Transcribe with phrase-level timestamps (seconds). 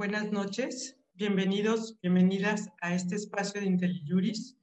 [0.00, 0.98] buenas noches.
[1.12, 4.56] Bienvenidos, bienvenidas a este espacio de IntelliJuris.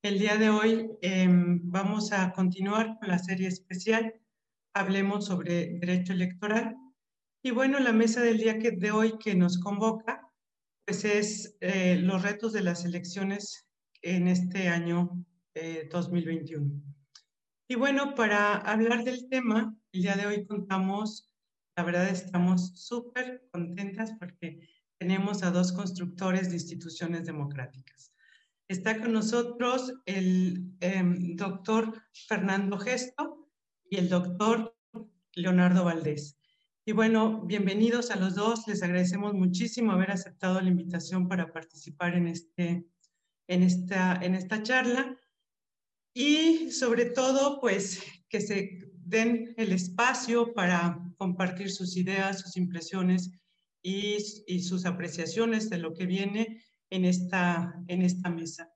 [0.00, 4.14] El día de hoy em, vamos a continuar con la serie especial
[4.74, 6.76] Hablemos sobre Derecho Electoral.
[7.42, 10.30] Y bueno, la mesa del día de hoy que nos convoca,
[10.84, 13.66] pues es eh, los retos de las elecciones
[14.02, 15.26] en este año
[15.90, 16.64] 2021.
[16.64, 16.80] Eh,
[17.70, 21.34] y bueno, para hablar del tema, el día de hoy contamos,
[21.76, 28.12] la verdad estamos súper contentas porque tenemos a dos constructores de instituciones democráticas.
[28.68, 33.48] Está con nosotros el em, doctor Fernando Gesto
[33.88, 34.76] y el doctor
[35.34, 36.38] Leonardo Valdés.
[36.84, 38.66] Y bueno, bienvenidos a los dos.
[38.66, 42.86] Les agradecemos muchísimo haber aceptado la invitación para participar en, este,
[43.48, 45.16] en, esta, en esta charla.
[46.14, 53.30] Y sobre todo, pues que se den el espacio para compartir sus ideas, sus impresiones
[53.86, 58.72] y, sus apreciaciones de lo que viene en esta, en esta mesa.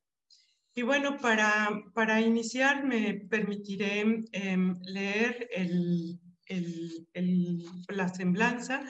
[0.74, 8.84] Y bueno, para, para iniciar me permitiré em, leer el, el, la semblanza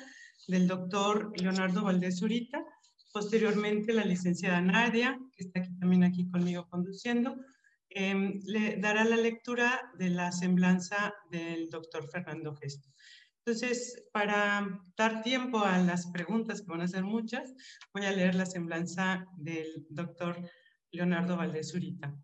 [0.47, 2.63] del doctor Leonardo Valdés Zurita,
[3.13, 7.37] posteriormente la licenciada Nadia, que está aquí, también aquí conmigo conduciendo,
[7.89, 12.91] em, le dará la lectura de la semblanza del doctor Fernando Gesto.
[13.45, 17.55] Entonces, para dar tiempo a las preguntas, que van a ser muchas,
[17.95, 20.37] voy a leer la semblanza del doctor
[20.93, 22.15] Leonardo Valdés Zurita.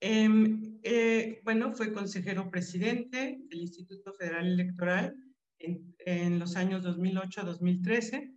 [0.00, 5.16] Em, eh, bueno, fue consejero presidente del Instituto Federal Electoral
[5.58, 8.34] en, en los años 2008 a 2013.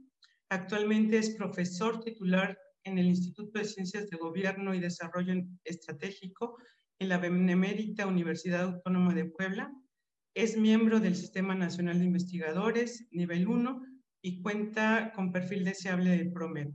[0.49, 5.33] Actualmente es profesor titular en el Instituto de Ciencias de Gobierno y Desarrollo
[5.65, 6.57] Estratégico
[6.99, 9.69] en la Benemérita Universidad Autónoma de Puebla
[10.37, 13.81] es miembro del Sistema Nacional de Investigadores, nivel 1,
[14.21, 16.67] y cuenta con perfil deseable de PROMED.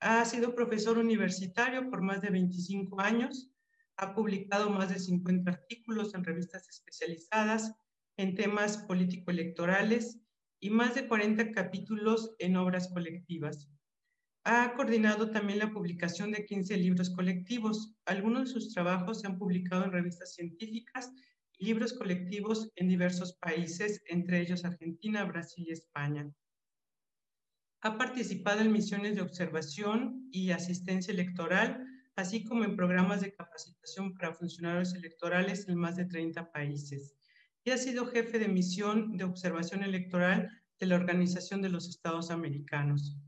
[0.00, 3.50] Ha sido profesor universitario por más de 25 años,
[3.98, 7.70] ha publicado más de 50 artículos en revistas especializadas
[8.16, 10.18] en temas político-electorales
[10.58, 13.68] y más de 40 capítulos en obras colectivas.
[14.44, 17.94] Ha coordinado también la publicación de 15 libros colectivos.
[18.06, 21.12] Algunos de sus trabajos se han publicado en revistas científicas
[21.60, 26.28] libros colectivos en diversos países, entre ellos Argentina, Brasil y España.
[27.82, 31.84] Ha participado en misiones de observación y asistencia electoral,
[32.16, 37.14] así como en programas de capacitación para funcionarios electorales en más de 30 países.
[37.62, 42.30] Y ha sido jefe de misión de observación electoral de la Organización de los Estados
[42.30, 43.18] Americanos.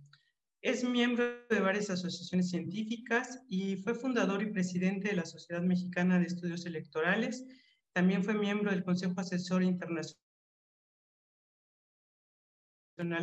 [0.63, 6.19] Es miembro de varias asociaciones científicas y fue fundador y presidente de la Sociedad Mexicana
[6.19, 7.45] de Estudios Electorales
[7.93, 10.19] también fue miembro del Consejo Asesor Internacional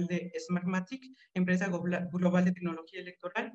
[0.08, 1.04] de Smartmatic,
[1.34, 1.70] empresa
[2.12, 3.54] global de tecnología electoral.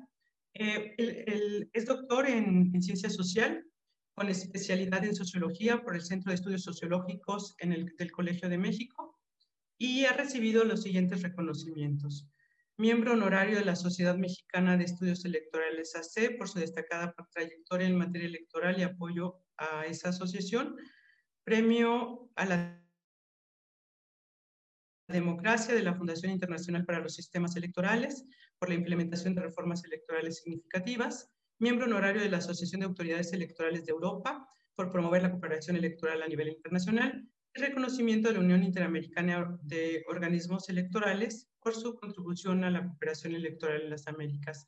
[0.53, 3.65] Eh, es doctor en, ciencia social
[4.13, 8.57] con especialidad en sociología por el Centro de Estudios Sociológicos en el, del Colegio de
[8.57, 9.19] México
[9.77, 12.29] y ha recibido los siguientes reconocimientos.
[12.77, 17.97] Miembro honorario de la Sociedad Mexicana de Estudios Electorales AC por su destacada trayectoria en
[17.97, 20.75] materia electoral y apoyo a esa asociación
[21.45, 22.81] Premio a la
[25.07, 28.25] Democracia de la Fundación Internacional para los Sistemas Electorales
[28.57, 33.85] por la implementación de reformas electorales significativas, miembro honorario de la Asociación de Autoridades Electorales
[33.85, 38.63] de Europa por promover la cooperación electoral a nivel internacional y reconocimiento de la Unión
[38.63, 44.67] Interamericana de Organismos Electorales por su contribución a la cooperación electoral en las Américas.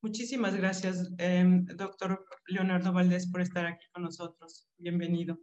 [0.00, 1.44] Muchísimas gracias, eh,
[1.74, 4.68] doctor Leonardo Valdés, por estar aquí con nosotros.
[4.78, 5.40] Bienvenido.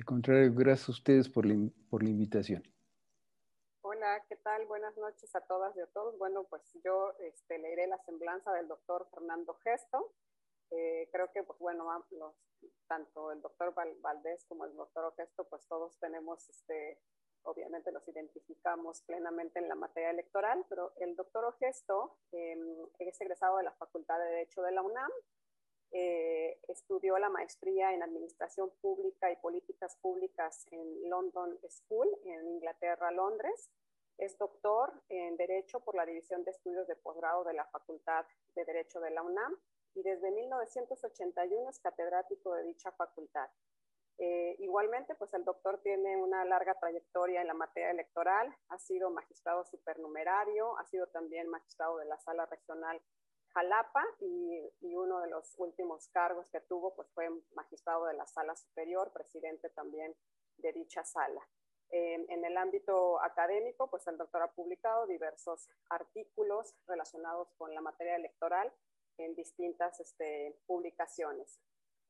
[0.00, 1.54] Al contrario, gracias a ustedes por la,
[1.90, 2.62] por la invitación.
[3.82, 4.64] Hola, ¿qué tal?
[4.64, 6.16] Buenas noches a todas y a todos.
[6.16, 10.14] Bueno, pues yo este, leeré la semblanza del doctor Fernando Gesto.
[10.70, 12.34] Eh, creo que, pues bueno, los,
[12.88, 16.98] tanto el doctor Valdés como el doctor Gesto, pues todos tenemos, este,
[17.42, 22.56] obviamente los identificamos plenamente en la materia electoral, pero el doctor Ogesto eh,
[23.00, 25.10] es egresado de la Facultad de Derecho de la UNAM,
[25.92, 33.10] eh, estudió la maestría en Administración Pública y Políticas Públicas en London School, en Inglaterra,
[33.10, 33.70] Londres.
[34.18, 38.64] Es doctor en Derecho por la División de Estudios de Posgrado de la Facultad de
[38.64, 39.56] Derecho de la UNAM
[39.94, 43.48] y desde 1981 es catedrático de dicha facultad.
[44.18, 49.10] Eh, igualmente, pues el doctor tiene una larga trayectoria en la materia electoral, ha sido
[49.10, 53.00] magistrado supernumerario, ha sido también magistrado de la Sala Regional
[53.54, 58.54] Jalapa y, uno de los últimos cargos que tuvo pues fue magistrado de la sala
[58.54, 60.14] superior, presidente también
[60.58, 61.42] de dicha sala.
[61.92, 68.14] en el ámbito académico, pues el doctor ha publicado diversos artículos relacionados con la materia
[68.14, 68.72] electoral
[69.18, 71.60] en distintas este, publicaciones.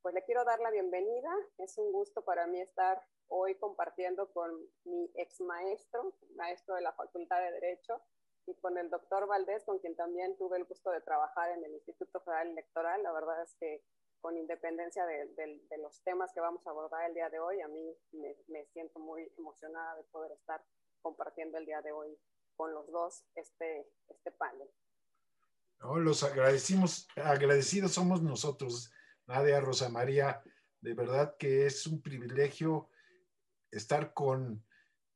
[0.03, 1.31] Pues le quiero dar la bienvenida.
[1.59, 4.51] Es un gusto para mí estar hoy compartiendo con
[4.85, 8.01] mi ex maestro, maestro de la Facultad de Derecho,
[8.51, 11.73] y con el doctor Valdés, con quien también tuve el gusto de trabajar en el
[11.73, 13.03] Instituto Federal Electoral.
[13.03, 13.83] La verdad es que
[14.21, 17.69] con independencia de, de, los temas que vamos a abordar el día de hoy, a
[17.69, 20.63] mí me, me, siento muy emocionada de poder estar
[21.01, 22.19] compartiendo el día de hoy
[22.57, 24.69] con los dos este, este panel.
[26.05, 28.93] los agradecimos, agradecidos somos nosotros,
[29.27, 30.43] Nadia Rosa María,
[30.83, 32.91] de verdad que es un privilegio
[33.71, 34.63] estar con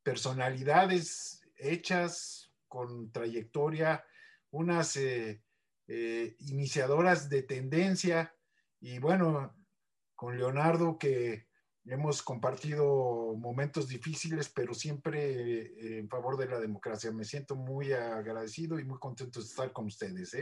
[0.03, 2.44] personalidades hechas,
[2.75, 4.05] con trayectoria,
[4.51, 5.45] unas eh,
[5.87, 8.35] eh, iniciadoras de tendencia,
[8.81, 9.55] y bueno,
[10.17, 11.47] con Leonardo que
[11.85, 17.13] hemos compartido momentos difíciles, pero siempre eh, en favor de la democracia.
[17.13, 20.37] Me siento muy agradecido y muy contento de estar con ustedes.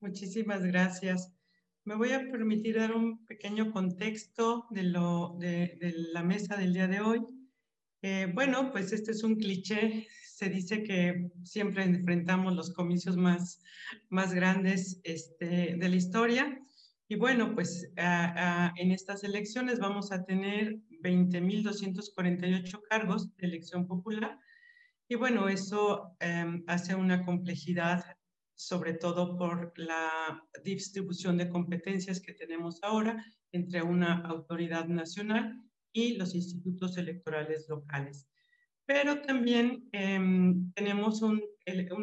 [0.00, 1.32] Muchísimas gracias.
[1.84, 5.78] Me voy a permitir dar un pequeño contexto de, lo, de,
[6.12, 7.37] la mesa del día de hoy.
[8.02, 10.06] Eh, bueno, pues este es un cliché.
[10.24, 13.60] Se dice que siempre enfrentamos los comicios más,
[14.08, 16.60] más grandes este, de la historia.
[17.08, 24.38] Y bueno, pues en estas elecciones vamos a tener 20.248 cargos de elección popular.
[25.08, 28.04] Y bueno, eso em, hace una complejidad,
[28.54, 35.56] sobre todo por la distribución de competencias que tenemos ahora entre una autoridad nacional
[35.98, 38.28] y los institutos electorales locales.
[38.86, 41.42] Pero también em, tenemos un,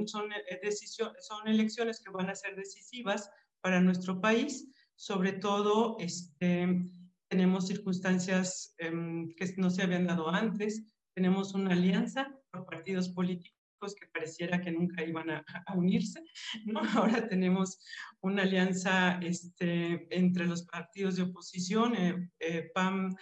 [0.05, 0.71] son, eh,
[1.19, 3.29] son elecciones que van a ser decisivas
[3.61, 6.87] para nuestro país, sobre todo este,
[7.27, 10.83] tenemos circunstancias em, que no se habían dado antes,
[11.15, 13.55] tenemos una alianza por partidos políticos
[13.99, 15.43] que pareciera que nunca iban a,
[15.75, 16.23] unirse,
[16.65, 16.81] ¿no?
[16.95, 17.79] Ahora tenemos
[18.21, 23.15] una alianza este, entre los partidos de oposición, eh, eh, PAM,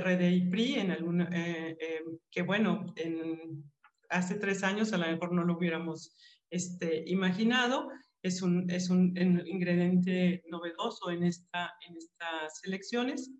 [0.00, 3.64] PRD y PRI, en alguna, eh, eh, que bueno, en,
[4.10, 6.16] hace tres años a lo mejor no lo hubiéramos
[6.50, 7.88] este, imaginado.
[8.22, 9.16] Es un, es un,
[9.46, 13.30] ingrediente novedoso en, esta, en estas elecciones.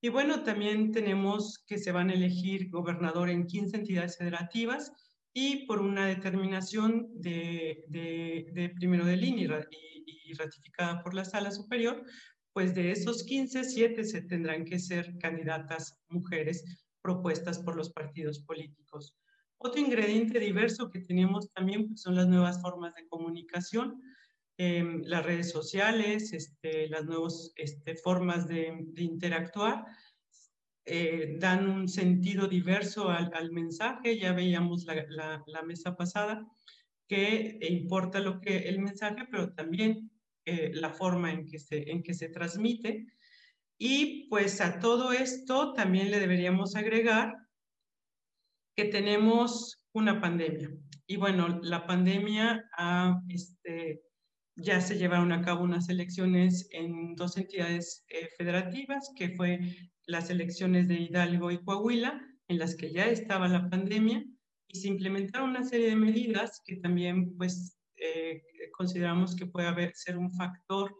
[0.00, 4.92] Y bueno, también tenemos que se van a elegir gobernador en 15 entidades federativas
[5.32, 11.50] y por una determinación de, de, primero de línea y, y, ratificada por la sala
[11.50, 12.04] superior,
[12.58, 16.64] pues de esos 15, 7 se tendrán que ser candidatas mujeres
[17.00, 19.14] propuestas por los partidos políticos.
[19.58, 24.02] Otro ingrediente diverso que tenemos también pues, son las nuevas formas de comunicación,
[24.56, 29.84] em, las redes sociales, este, las nuevas este, formas de, interactuar,
[30.84, 34.18] eh, dan un sentido diverso al, mensaje.
[34.18, 36.44] Ya veíamos la, la, mesa pasada
[37.06, 40.10] que importa lo que el mensaje, pero también
[40.48, 43.06] eh, la forma en que, se, en que se transmite.
[43.78, 47.34] Y pues a todo esto también le deberíamos agregar
[48.74, 50.70] que tenemos una pandemia.
[51.06, 52.64] Y bueno, la pandemia
[53.28, 54.02] este,
[54.56, 59.60] ya se llevaron a cabo unas elecciones en dos entidades eh, federativas, que fue
[60.06, 64.24] las elecciones de Hidalgo y Coahuila, en las que ya estaba la pandemia,
[64.66, 70.18] y se implementaron una serie de medidas que también pues eh, consideramos que puede ser
[70.18, 70.94] un factor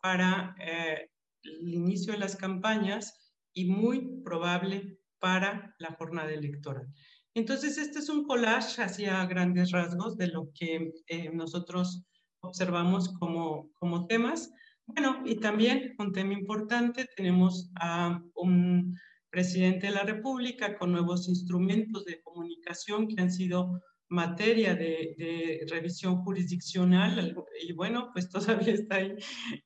[0.00, 1.10] para eh,
[1.42, 6.86] el inicio de las campañas y muy probable para la jornada electoral.
[7.34, 12.04] Entonces, este es un collage hacia grandes rasgos de lo que eh, nosotros
[12.40, 14.50] observamos como, como temas.
[14.86, 18.94] Bueno, y también un tema importante, tenemos a un
[19.30, 23.80] presidente de la República con nuevos instrumentos de comunicación que han sido
[24.12, 29.14] materia de, revisión jurisdiccional y bueno, pues todavía está ahí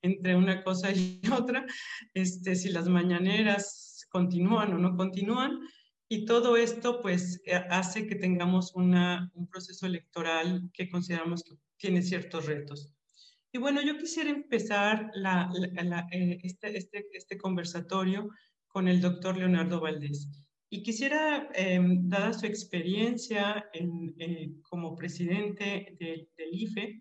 [0.02, 1.66] entre una cosa y otra,
[2.14, 5.60] este, si las mañaneras continúan o no continúan
[6.08, 11.56] y todo esto pues eh, hace que tengamos una, un proceso electoral que consideramos que
[11.76, 12.92] tiene ciertos retos.
[13.52, 15.50] Y bueno, yo quisiera empezar la,
[16.12, 18.28] eh, este, este, este conversatorio
[18.68, 20.45] con el doctor Leonardo Valdés.
[20.76, 27.00] Y quisiera, em, dada su experiencia eh, como presidente del IFE,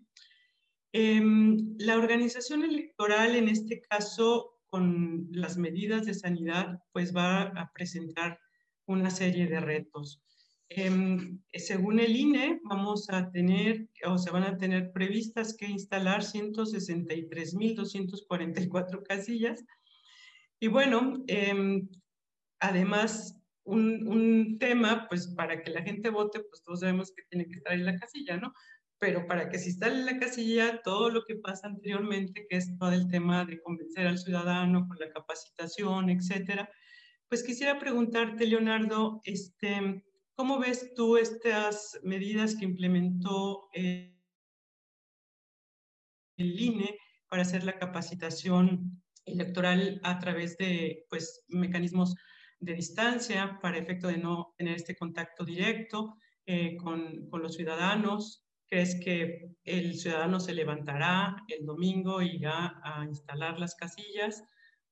[0.94, 7.70] em, la organización electoral en este caso, con las medidas de sanidad, pues va a
[7.74, 8.40] presentar
[8.86, 10.22] una serie de retos.
[10.70, 16.24] Em, según el INE, vamos a tener, o se van a tener previstas que instalar
[16.24, 19.66] 163.244 casillas.
[20.62, 21.26] Y bueno,
[22.62, 27.46] además un, un, tema, pues para que la gente vote, pues todos sabemos que tiene
[27.48, 28.54] que estar en la casilla, ¿no?
[29.00, 32.78] Pero para que se instale en la casilla todo lo que pasa anteriormente, que es
[32.78, 36.70] todo el tema de convencer al ciudadano con la capacitación, etcétera,
[37.28, 40.04] pues quisiera preguntarte, Leonardo, este,
[40.36, 44.16] ¿cómo ves tú estas medidas que implementó eh,
[46.38, 46.98] el INE
[47.30, 52.16] para hacer la capacitación electoral a través de pues, mecanismos
[52.66, 58.44] de distancia para efecto de no tener este contacto directo eh, con, con, los ciudadanos.
[58.68, 64.44] ¿Crees que el ciudadano se levantará el domingo y irá a instalar las casillas?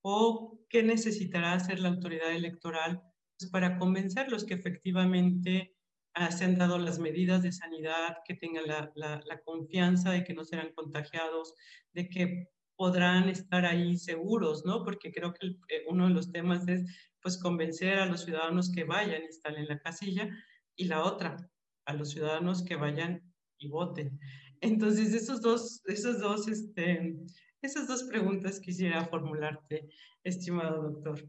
[0.01, 3.01] ¿O qué necesitará hacer la autoridad electoral
[3.37, 5.75] pues, para convencerlos que efectivamente
[6.13, 10.23] ah, se han dado las medidas de sanidad, que tengan la, la, la confianza de
[10.23, 11.55] que no serán contagiados,
[11.93, 14.83] de que podrán estar ahí seguros, ¿no?
[14.83, 16.83] Porque creo que eh, uno de los temas es
[17.23, 20.29] pues convencer a los ciudadanos que vayan y están en la casilla
[20.75, 21.49] y la otra,
[21.85, 23.23] a los ciudadanos que vayan
[23.57, 24.19] y voten.
[24.59, 27.17] Entonces, esos dos, esos dos, este,
[27.61, 29.89] esas dos preguntas quisiera formularte,
[30.23, 31.23] estimado doctor.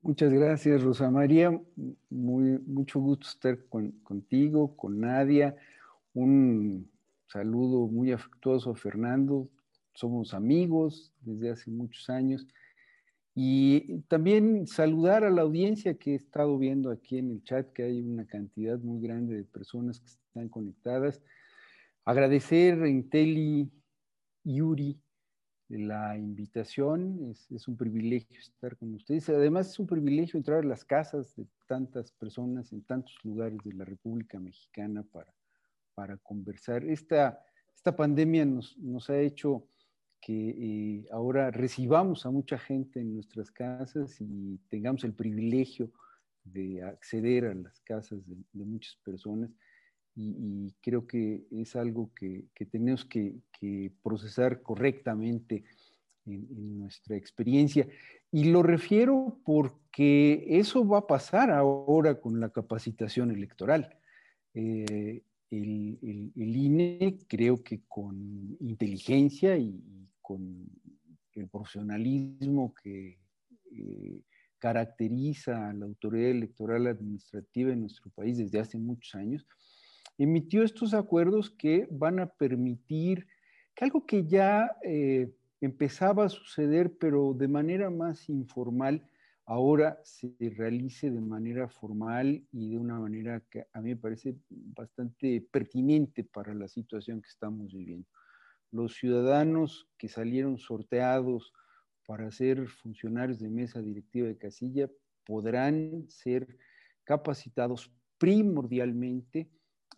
[0.00, 1.50] Muchas gracias, Rosa María.
[2.10, 5.56] Muy, mucho gusto estar con, contigo, con Nadia.
[6.12, 6.90] Un
[7.26, 9.48] saludo muy afectuoso a Fernando.
[9.94, 12.46] Somos amigos desde hace muchos años
[13.34, 17.82] y también saludar a la audiencia que he estado viendo aquí en el chat, que
[17.82, 21.20] hay una cantidad muy grande de personas que están conectadas.
[22.04, 23.68] Agradecer a Inteli
[24.44, 25.00] Yuri
[25.68, 29.28] la invitación, es, es, un privilegio estar con ustedes.
[29.30, 33.72] Además es un privilegio entrar a las casas de tantas personas en tantos lugares de
[33.72, 35.34] la República Mexicana para,
[35.94, 36.84] para conversar.
[36.84, 37.42] Esta,
[37.74, 39.66] esta pandemia nos, nos ha hecho
[40.24, 45.92] que eh, ahora recibamos a mucha gente en nuestras casas y tengamos el privilegio
[46.44, 49.50] de acceder a las casas de, muchas personas.
[50.16, 53.42] Y, creo que es algo que, tenemos que,
[54.02, 55.64] procesar correctamente
[56.24, 57.86] en, nuestra experiencia.
[58.32, 63.94] Y lo refiero porque eso va a pasar ahora con la capacitación electoral.
[64.54, 65.98] Eh, el,
[66.34, 69.82] el, INE creo que con inteligencia y,
[70.24, 70.66] con
[71.34, 73.18] el profesionalismo que
[73.70, 74.22] eh,
[74.58, 79.46] caracteriza a la autoridad electoral administrativa en nuestro país desde hace muchos años,
[80.16, 83.26] emitió estos acuerdos que van a permitir
[83.74, 89.06] que algo que ya eh, empezaba a suceder, pero de manera más informal,
[89.44, 94.36] ahora se realice de manera formal y de una manera que a mí me parece
[94.48, 98.08] bastante pertinente para la situación que estamos viviendo
[98.74, 101.52] los ciudadanos que salieron sorteados
[102.06, 104.90] para ser funcionarios de mesa directiva de casilla
[105.24, 106.58] podrán ser
[107.04, 109.48] capacitados primordialmente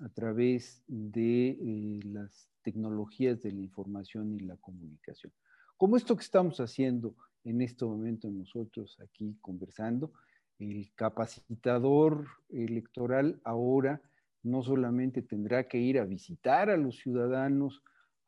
[0.01, 5.33] a través de eh, las tecnologías de la información y la comunicación.
[5.79, 10.13] Como esto que estamos haciendo en este momento nosotros aquí conversando,
[10.59, 14.03] el capacitador electoral ahora
[14.43, 17.83] no solamente tendrá que ir a visitar a los ciudadanos,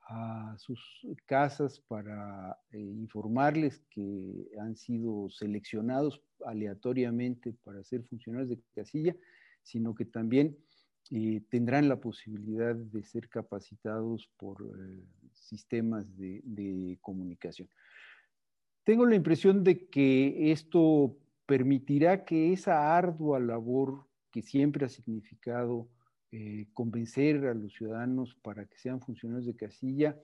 [0.08, 0.80] a sus
[1.26, 9.14] casas para eh, informarles que han sido seleccionados aleatoriamente para ser funcionarios de casilla,
[9.62, 10.56] sino que también
[11.10, 17.68] eh, tendrán la posibilidad de ser capacitados por eh, sistemas de, de comunicación.
[18.84, 25.90] Tengo la impresión de que esto permitirá que esa ardua labor que siempre ha significado
[26.30, 30.18] eh, convencer a los ciudadanos para que sean funcionarios de casilla,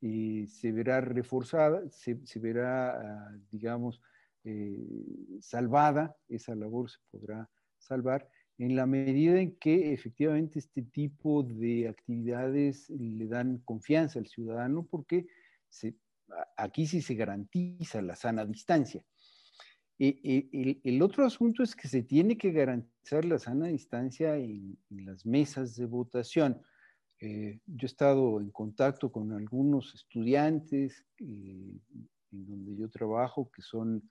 [0.00, 4.02] eh, se verá reforzada, se, verá, ah, digamos,
[4.42, 11.42] eh, salvada, esa labor se podrá salvar en la medida en que efectivamente este tipo
[11.42, 15.26] de actividades le dan confianza al ciudadano porque
[16.56, 19.04] aquí sí se garantiza la sana distancia.
[19.98, 24.76] E, e, el, otro asunto es que se tiene que garantizar la sana distancia en,
[24.90, 26.60] las mesas de votación.
[27.20, 31.78] Eh, yo he estado en contacto con algunos estudiantes eh,
[32.32, 34.08] en donde yo trabajo, que son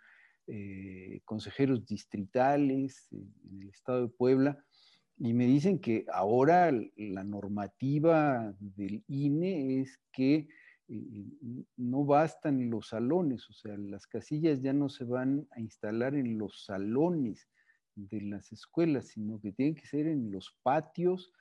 [0.48, 4.64] eh, consejeros distritales en el estado de Puebla,
[5.18, 10.48] y me dicen que ahora la normativa del INE es que
[11.78, 16.38] no bastan los salones, o sea, las casillas ya no se van a instalar en
[16.38, 17.48] los salones
[17.96, 21.32] de las escuelas, sino que tienen que ser en los patios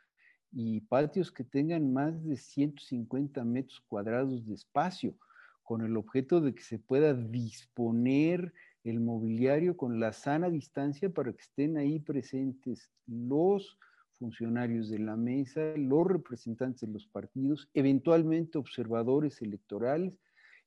[0.52, 5.16] y patios que tengan más de 150 metros cuadrados de espacio,
[5.62, 8.52] con el objeto de que se pueda disponer
[8.85, 13.78] el mobiliario con la sana distancia para que estén ahí presentes los
[14.22, 20.20] funcionarios de la mesa, los representantes de los partidos, eventualmente observadores electorales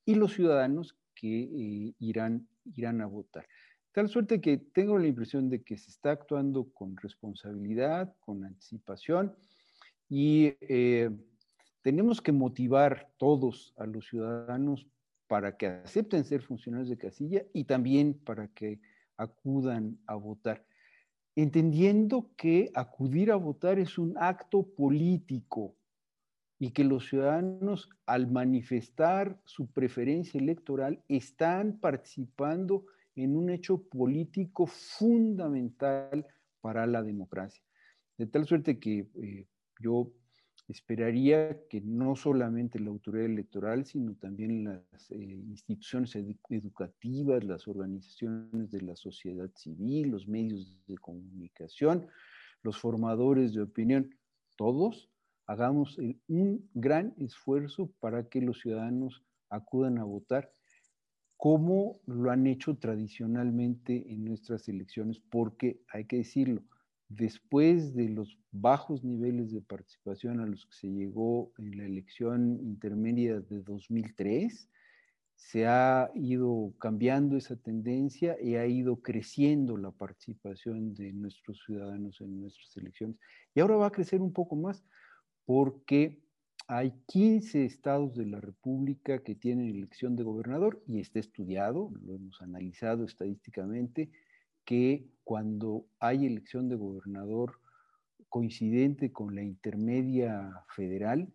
[0.03, 3.47] y los ciudadanos que eh, irán, irán a votar.
[3.93, 9.33] Tal suerte que tengo la impresión de que se está actuando con responsabilidad, con anticipación
[10.09, 11.09] y eh,
[11.81, 14.85] tenemos que motivar todos a los ciudadanos
[15.27, 18.81] para que acepten ser funcionarios de casilla y también para que
[19.15, 20.65] acudan a votar,
[21.35, 25.75] entendiendo que acudir a votar es un acto político
[26.57, 34.65] y que los ciudadanos al manifestar su preferencia electoral están participando en un hecho político
[34.65, 36.25] fundamental
[36.61, 37.63] para la democracia.
[38.17, 39.47] De tal suerte que eh,
[39.79, 40.11] yo
[40.67, 48.71] esperaría que no solamente la autoridad electoral, sino también las eh, instituciones educativas, las organizaciones
[48.71, 52.07] de la sociedad civil, los medios de comunicación,
[52.63, 54.09] los formadores de opinión,
[54.55, 55.09] todos
[55.45, 60.51] hagamos un gran esfuerzo para que los ciudadanos acudan a votar
[61.37, 66.63] como lo han hecho tradicionalmente en nuestras elecciones, porque hay que decirlo,
[67.09, 72.59] después de los bajos niveles de participación a los que se llegó en la elección
[72.61, 74.69] intermedia de 2003,
[75.35, 82.21] se ha ido cambiando esa tendencia y ha ido creciendo la participación de nuestros ciudadanos
[82.21, 83.17] en nuestras elecciones.
[83.53, 84.83] Y ahora va a crecer un poco más
[85.45, 86.23] porque
[86.67, 92.15] hay 15 estados de la República que tienen elección de gobernador y está estudiado, lo
[92.15, 94.09] hemos analizado estadísticamente,
[94.65, 97.59] que cuando hay elección de gobernador
[98.29, 101.31] coincidente con la intermedia federal,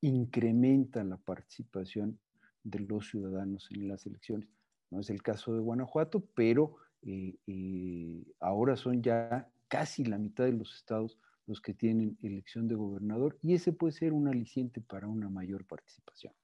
[0.00, 2.18] incrementa la participación
[2.62, 4.48] de los ciudadanos en las elecciones.
[4.90, 10.44] No es el caso de Guanajuato, pero eh, eh, ahora son ya casi la mitad
[10.44, 14.80] de los estados los que tienen elección de gobernador y ese puede ser un aliciente
[14.80, 16.34] para una mayor participación.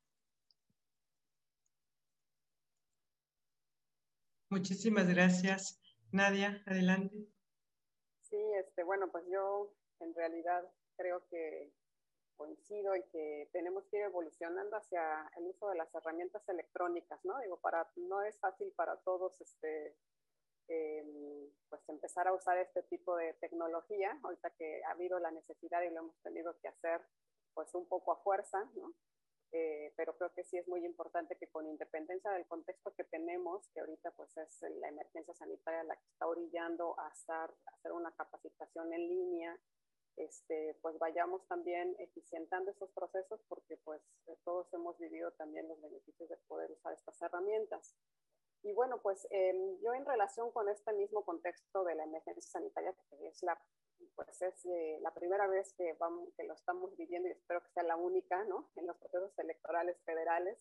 [4.50, 5.83] Muchísimas gracias.
[6.14, 7.26] Nadia, adelante.
[8.22, 10.62] Sí, este, bueno, pues yo en realidad
[10.96, 11.72] creo que
[12.36, 17.36] coincido en que tenemos que ir evolucionando hacia el uso de las herramientas electrónicas, ¿no?
[17.40, 19.96] Digo, para, no es fácil para todos este,
[20.68, 25.82] em, pues empezar a usar este tipo de tecnología, ahorita que ha habido la necesidad
[25.82, 27.00] y lo hemos tenido que hacer
[27.54, 28.94] pues un poco a fuerza, ¿no?
[29.56, 33.68] Eh, pero creo que sí es muy importante que con independencia del contexto que tenemos,
[33.68, 38.10] que ahorita pues es la emergencia sanitaria la que está orillando a, estar, hacer una
[38.16, 39.56] capacitación en línea,
[40.16, 44.02] este, pues vayamos también eficientando esos procesos porque pues
[44.42, 47.94] todos hemos vivido también los beneficios de poder usar estas herramientas.
[48.64, 52.92] Y bueno, pues em, yo en relación con este mismo contexto de la emergencia sanitaria,
[53.08, 53.56] que es la
[54.14, 57.70] pues es eh, la primera vez que, vamos, que lo estamos viviendo y espero que
[57.70, 58.70] sea la única, ¿no?
[58.76, 60.58] En los procesos electorales federales.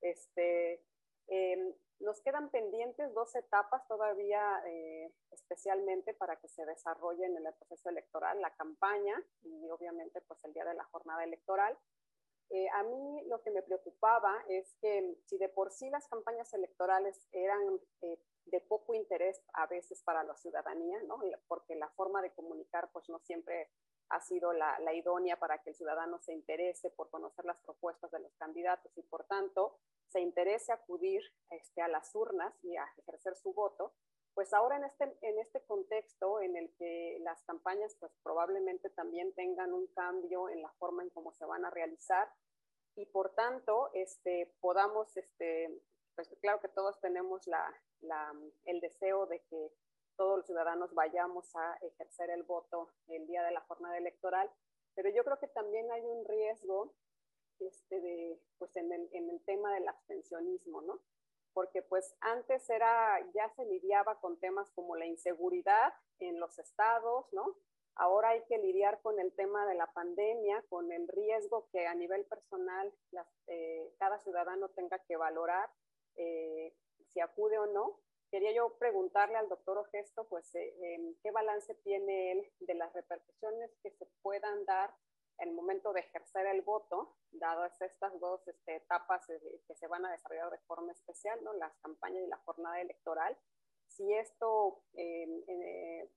[0.00, 0.82] Este,
[1.28, 7.54] em, nos quedan pendientes dos etapas todavía, eh, especialmente para que se desarrollen en el
[7.54, 11.76] proceso electoral, la campaña y obviamente pues el día de la jornada electoral.
[12.50, 16.52] Eh, a mí lo que me preocupaba es que si de por sí las campañas
[16.54, 17.80] electorales eran
[18.46, 21.20] de poco interés a veces para la ciudadanía, ¿no?
[21.46, 23.70] porque la forma de comunicar pues no siempre
[24.10, 28.10] ha sido la, la, idónea para que el ciudadano se interese por conocer las propuestas
[28.10, 32.86] de los candidatos y por tanto se interese acudir este, a las urnas y a
[32.96, 33.92] ejercer su voto,
[34.38, 39.34] pues ahora en este, en este contexto en el que las campañas pues probablemente también
[39.34, 42.32] tengan un cambio en la forma en cómo se van a realizar
[42.94, 45.82] y por tanto este, podamos este,
[46.14, 47.68] pues claro que todos tenemos la,
[48.64, 49.72] el deseo de que
[50.16, 54.48] todos los ciudadanos vayamos a ejercer el voto el día de la jornada electoral,
[54.94, 56.94] pero yo creo que también hay un riesgo
[57.58, 61.00] este, de, pues en, el, en el tema del abstencionismo, ¿no?
[61.52, 67.32] Porque pues antes era, ya se lidiaba con temas como la inseguridad en los estados,
[67.32, 67.56] ¿no?
[67.98, 71.94] Ahora hay que lidiar con el tema de la pandemia, con el riesgo que a
[71.96, 72.92] nivel personal
[73.48, 75.68] eh, cada ciudadano tenga que valorar
[76.14, 76.72] eh,
[77.12, 77.98] si acude o no.
[78.30, 82.92] Quería yo preguntarle al doctor Ogesto, pues, eh, em, qué balance tiene él de las
[82.92, 84.94] repercusiones que se puedan dar
[85.38, 90.10] el momento de ejercer el voto, dadas estas dos este, etapas que se van a
[90.10, 91.52] desarrollar de forma especial, ¿no?
[91.54, 93.36] las campañas y la jornada electoral.
[93.86, 95.26] Si esto, eh,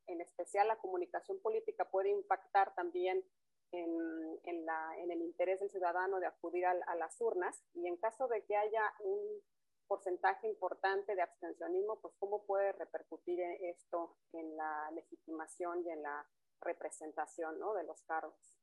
[0.08, 3.24] en, especial la comunicación política, puede impactar también
[3.72, 7.88] en, en, la, en el interés del ciudadano de acudir a, a, las urnas y
[7.88, 9.42] en caso de que haya un
[9.88, 16.26] porcentaje importante de abstencionismo, pues cómo puede repercutir esto en la legitimación y en la
[16.62, 17.74] representación ¿no?
[17.74, 18.61] de los cargos.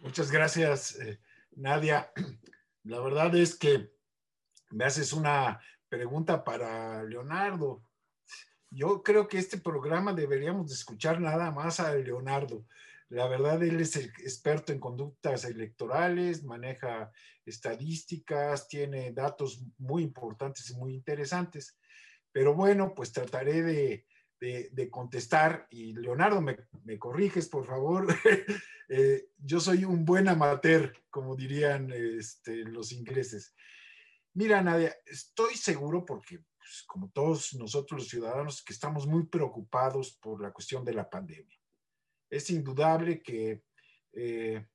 [0.00, 1.20] Muchas gracias, eh,
[1.52, 2.12] Nadia.
[2.84, 3.92] La verdad es que
[4.70, 7.82] me haces una pregunta para Leonardo.
[8.70, 12.66] Yo creo que este programa deberíamos de escuchar nada más a Leonardo.
[13.08, 17.12] La verdad, él es experto en conductas electorales, maneja
[17.46, 21.78] estadísticas, tiene datos muy importantes y muy interesantes.
[22.32, 24.06] Pero bueno, pues trataré de,
[24.40, 28.06] de, contestar y Leonardo, me, me corriges, por favor.
[28.90, 33.54] Eh, yo soy un buen amateur, como dirían este, los ingleses.
[34.34, 40.18] Mira, Nadia, estoy seguro porque, pues, como todos nosotros los ciudadanos, que estamos muy preocupados
[40.20, 41.58] por la cuestión de la pandemia
[42.34, 43.62] es indudable que
[44.12, 44.66] eh,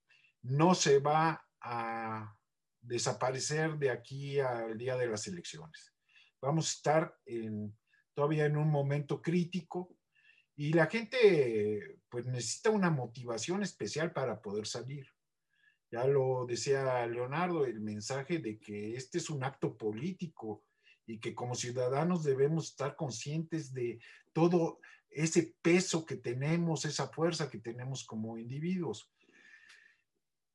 [0.43, 2.35] no se va a
[2.81, 5.93] desaparecer de aquí al día de las elecciones.
[6.41, 7.17] Vamos a estar
[8.19, 9.95] todavía en un momento crítico
[10.57, 15.07] y la gente pues necesita una motivación especial para poder salir.
[15.89, 20.65] Ya lo decía Leonardo, el mensaje de que este es un acto político
[21.05, 24.01] y que como ciudadanos debemos estar conscientes de
[24.33, 29.09] todo ese peso que tenemos, esa fuerza que tenemos como individuos.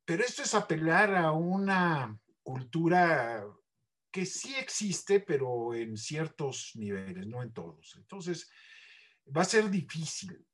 [0.05, 3.42] Pero esto es apelar a una cultura
[4.14, 7.96] que sí existe, pero en ciertos niveles, no en todos.
[7.96, 8.48] Entonces,
[9.37, 10.46] va a ser difícil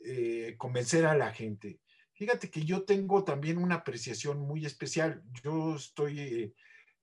[0.00, 1.78] eh, convencer a la gente.
[2.14, 5.22] Fíjate que yo tengo también una apreciación muy especial.
[5.44, 6.54] Yo estoy eh,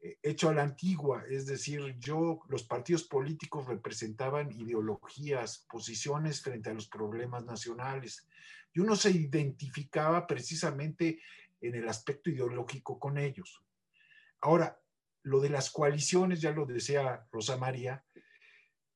[0.01, 6.71] eh, hecho a la antigua, es decir, yo, los partidos políticos representaban ideologías, posiciones frente
[6.71, 8.27] a los problemas nacionales,
[8.73, 11.21] y uno se identificaba precisamente
[11.61, 13.61] en el aspecto ideológico con ellos.
[14.41, 14.79] Ahora,
[15.23, 18.05] lo de las coaliciones, ya lo decía Rosa María,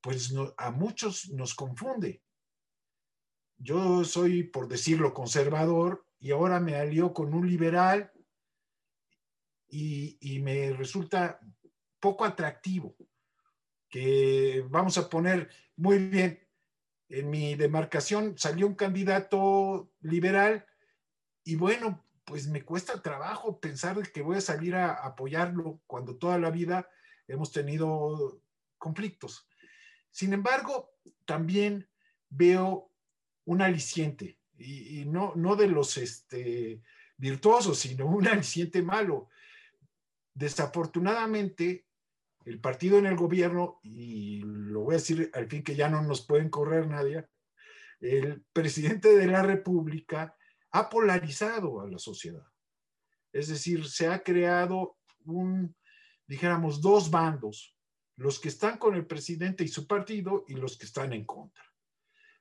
[0.02, 2.22] pues a muchos nos confunde.
[3.58, 8.12] Yo soy, por decirlo, conservador y ahora me alió con un liberal
[9.70, 11.40] y, me resulta
[12.00, 12.96] poco atractivo
[13.90, 16.48] que vamos a poner muy bien,
[17.10, 20.66] en mi demarcación salió un candidato liberal
[21.44, 26.38] y bueno, pues me cuesta trabajo pensar que voy a salir a apoyarlo cuando toda
[26.38, 26.88] la vida
[27.28, 28.42] hemos tenido
[28.78, 29.48] conflictos.
[30.12, 30.92] Sin embargo,
[31.26, 31.90] también
[32.30, 32.92] veo
[33.46, 36.82] un aliciente, y, no, no de los este,
[37.18, 39.30] virtuosos, sino un aliciente malo.
[40.34, 41.88] Desafortunadamente,
[42.46, 46.02] el partido en el gobierno, y lo voy a decir al fin que ya no
[46.02, 47.28] nos pueden correr nadie,
[48.00, 50.36] el presidente de la República
[50.74, 52.46] ha polarizado a la sociedad.
[53.32, 55.76] Es decir, se ha creado un,
[56.28, 57.76] dijéramos, dos bandos,
[58.16, 61.64] los que están con el presidente y su partido y los que están en contra.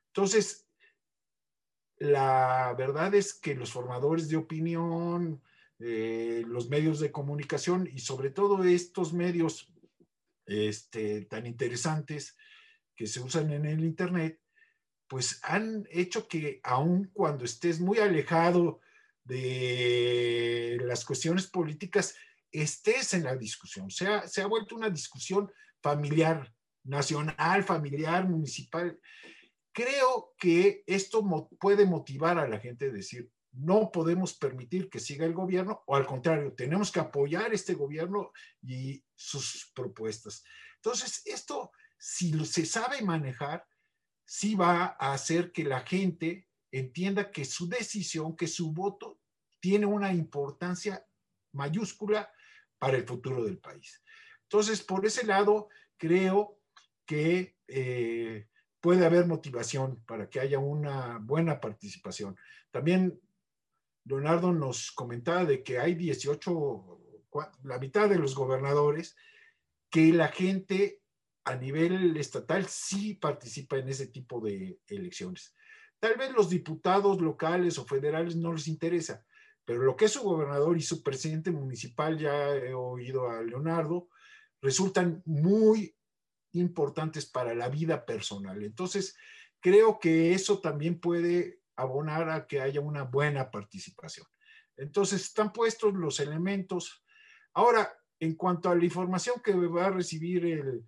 [0.09, 0.67] Entonces,
[1.99, 5.43] la verdad es que los formadores de opinión,
[5.79, 9.73] eh, los medios de comunicación y sobre todo estos medios
[10.47, 12.37] este, tan interesantes
[12.97, 14.42] que se usan en el Internet,
[15.13, 18.81] pues han hecho que aun cuando estés muy alejado
[19.25, 22.15] de las cuestiones políticas,
[22.51, 23.91] estés en la discusión.
[23.91, 26.51] Se ha, se ha vuelto una discusión familiar,
[26.85, 28.99] nacional, familiar, municipal.
[29.71, 31.23] Creo que esto
[31.61, 35.95] puede motivar a la gente a decir, no podemos permitir que siga el gobierno o
[35.95, 40.43] al contrario, tenemos que apoyar este gobierno y sus propuestas.
[40.77, 43.67] Entonces, esto, si se sabe manejar,
[44.25, 49.21] sí va a hacer que la gente entienda que su decisión, que su voto
[49.61, 51.07] tiene una importancia
[51.53, 52.33] mayúscula
[52.79, 54.03] para el futuro del país.
[54.45, 56.59] Entonces, por ese lado, creo
[57.07, 58.49] que eh,
[58.81, 62.37] puede haber motivación para que haya una buena participación.
[62.71, 63.21] También
[64.05, 67.01] Leonardo nos comentaba de que hay 18,
[67.63, 69.17] la mitad de los gobernadores,
[69.91, 71.02] que la gente
[71.45, 75.55] a nivel estatal sí participa en ese tipo de elecciones.
[75.99, 79.25] Tal vez los diputados locales o federales no les interesa,
[79.65, 84.09] pero lo que es su gobernador y su presidente municipal, ya he oído a Leonardo,
[84.61, 85.95] resultan muy
[86.53, 88.63] importantes para la vida personal.
[88.63, 89.17] Entonces,
[89.61, 94.27] creo que eso también puede abonar a que haya una buena participación.
[94.77, 97.05] Entonces, están puestos los elementos.
[97.55, 100.85] Ahora, en cuanto a la información que va a recibir el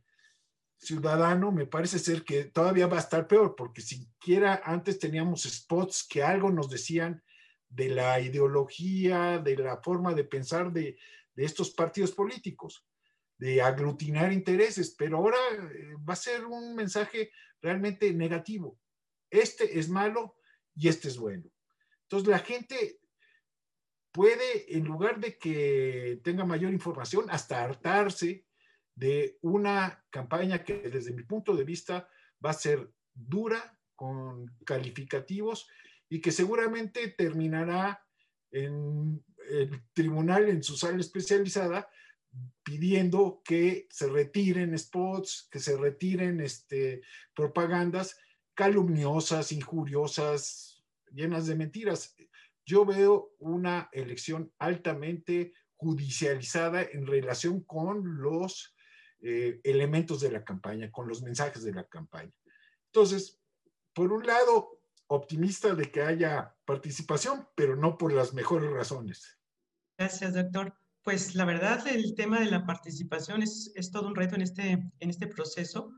[0.79, 6.07] ciudadano, me parece ser que todavía va a estar peor, porque siquiera antes teníamos spots
[6.09, 7.23] que algo nos decían
[7.69, 10.97] de la ideología, de la forma de pensar de,
[11.35, 12.87] de estos partidos políticos
[13.39, 15.39] de aglutinar intereses, pero ahora
[15.75, 18.79] eh, va a ser un mensaje realmente negativo.
[19.31, 20.37] Este es malo
[20.75, 21.51] y este es bueno.
[22.03, 23.01] Entonces la gente
[24.13, 28.47] puede, en lugar de que tenga mayor información, hasta hartarse
[28.95, 32.09] de una campaña que desde mi punto de vista
[32.45, 35.69] va a ser dura, con calificativos
[36.09, 38.05] y que seguramente terminará
[38.51, 41.89] en el tribunal en su sala especializada
[42.63, 47.03] pidiendo que se retiren spots, que se retiren este,
[47.35, 48.19] propagandas
[48.55, 52.17] calumniosas, injuriosas, llenas de mentiras.
[52.67, 58.74] Yo veo una elección altamente judicializada en relación con los
[59.27, 62.31] eh, elementos de la campaña, con los mensajes de la campaña.
[62.93, 63.41] Entonces,
[63.95, 69.39] por un lado, optimista de que haya participación, pero no por las mejores razones.
[69.97, 70.75] Gracias, doctor.
[71.03, 74.73] Pues la verdad, el tema de la participación es, es todo un reto en este,
[74.73, 75.91] en este proceso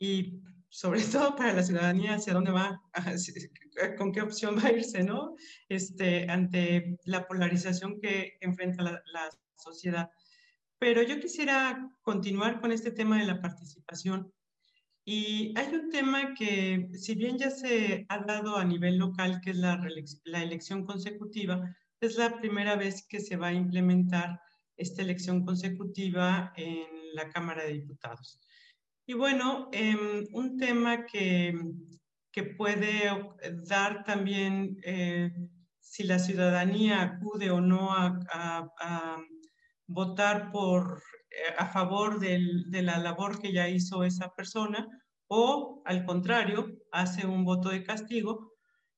[0.00, 2.82] y sobre todo para la ciudadanía, hacia dónde va,
[3.98, 5.36] con qué opción va a irse, ¿no?
[5.68, 10.10] Este, ante la polarización que enfrenta la, la sociedad.
[10.78, 14.32] Pero yo quisiera continuar con este tema de la participación.
[15.06, 19.50] Y hay un tema que, si bien ya se ha dado a nivel local, que
[19.50, 19.80] es la,
[20.24, 24.40] la elección consecutiva, es la primera vez que se va a implementar
[24.76, 28.40] esta elección consecutiva en la Cámara de Diputados.
[29.06, 31.54] Y bueno, em, un tema que,
[32.32, 33.10] que, puede
[33.68, 35.30] dar también eh,
[35.78, 39.18] si la ciudadanía acude o no a, a,
[39.86, 44.88] votar por, eh, a favor de la labor que ya hizo esa persona
[45.28, 48.52] o al contrario, hace un voto de castigo,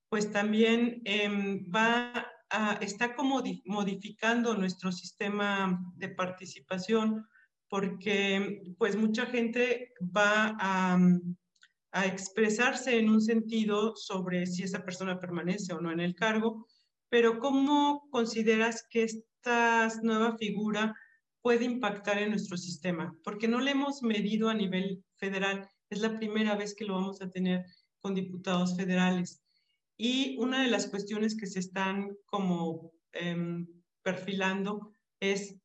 [0.08, 2.32] pues también em, va
[2.80, 7.26] está como modificando nuestro sistema de participación
[7.68, 10.96] porque pues mucha gente va a,
[11.90, 16.66] a, expresarse en un sentido sobre si esa persona permanece o no en el cargo,
[17.08, 19.06] pero ¿cómo consideras que
[19.46, 20.94] esta nueva figura
[21.40, 23.16] puede impactar en nuestro sistema?
[23.22, 27.22] Porque no le hemos medido a nivel federal, es la primera vez que lo vamos
[27.22, 27.64] a tener
[28.00, 29.44] con diputados federales.
[29.96, 33.68] Y una de las cuestiones que se están como em,
[34.02, 35.56] perfilando es,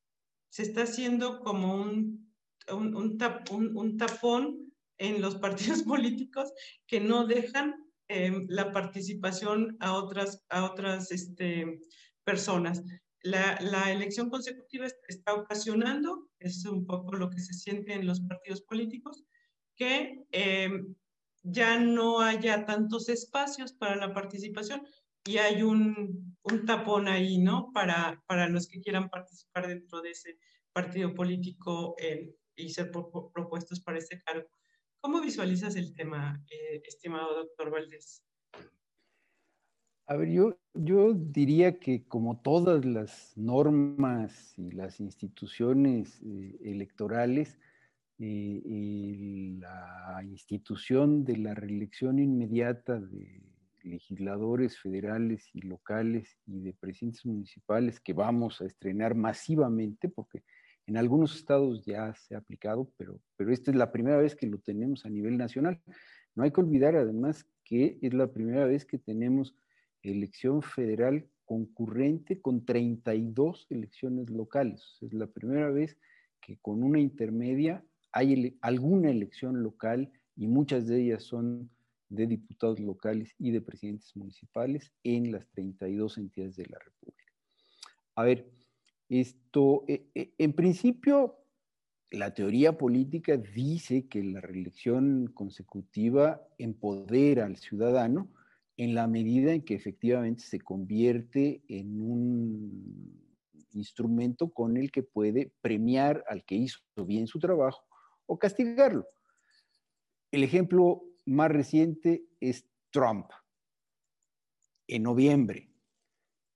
[0.48, 2.32] se está haciendo como un,
[2.70, 6.52] un, tapón en los partidos políticos
[6.86, 7.74] que no dejan
[8.06, 11.80] em, la participación a otras, a otras este,
[12.24, 12.82] personas.
[13.22, 18.62] La, elección consecutiva está ocasionando, es un poco lo que se siente en los partidos
[18.62, 19.24] políticos,
[19.76, 20.94] que em,
[21.44, 24.86] ya no haya tantos espacios para la participación
[25.24, 27.70] y hay un, un tapón ahí, ¿no?
[27.72, 30.38] Para, para los que quieran participar dentro de ese
[30.72, 34.48] partido político eh, y ser propuestos para ese cargo.
[35.00, 38.22] ¿Cómo visualizas el tema, eh, estimado doctor Valdés?
[40.12, 47.58] A ver, yo, yo diría que como todas las normas y las instituciones eh, electorales,
[48.18, 53.40] eh, la institución de la reelección inmediata de
[53.84, 60.42] legisladores federales y locales y de presidentes municipales que vamos a estrenar masivamente, porque
[60.86, 64.46] en algunos estados ya se ha aplicado, pero, pero esta es la primera vez que
[64.46, 65.80] lo tenemos a nivel nacional.
[66.34, 69.56] No hay que olvidar además que es la primera vez que tenemos
[70.10, 74.98] elección federal concurrente con 32 elecciones locales.
[75.00, 75.98] Es la primera vez
[76.40, 81.70] que con una intermedia hay alguna elección local y muchas de ellas son
[82.08, 87.32] de diputados locales y de presidentes municipales en las 32 entidades de la República.
[88.14, 88.50] A ver,
[89.08, 91.38] esto, eh, eh, en principio,
[92.10, 98.30] la teoría política dice que la reelección consecutiva empodera al ciudadano
[98.76, 103.22] en la medida en que efectivamente se convierte en un
[103.72, 107.84] instrumento con el que puede premiar al que hizo bien su trabajo
[108.26, 109.06] o castigarlo.
[110.30, 113.26] El ejemplo más reciente es Trump,
[114.88, 115.70] en noviembre,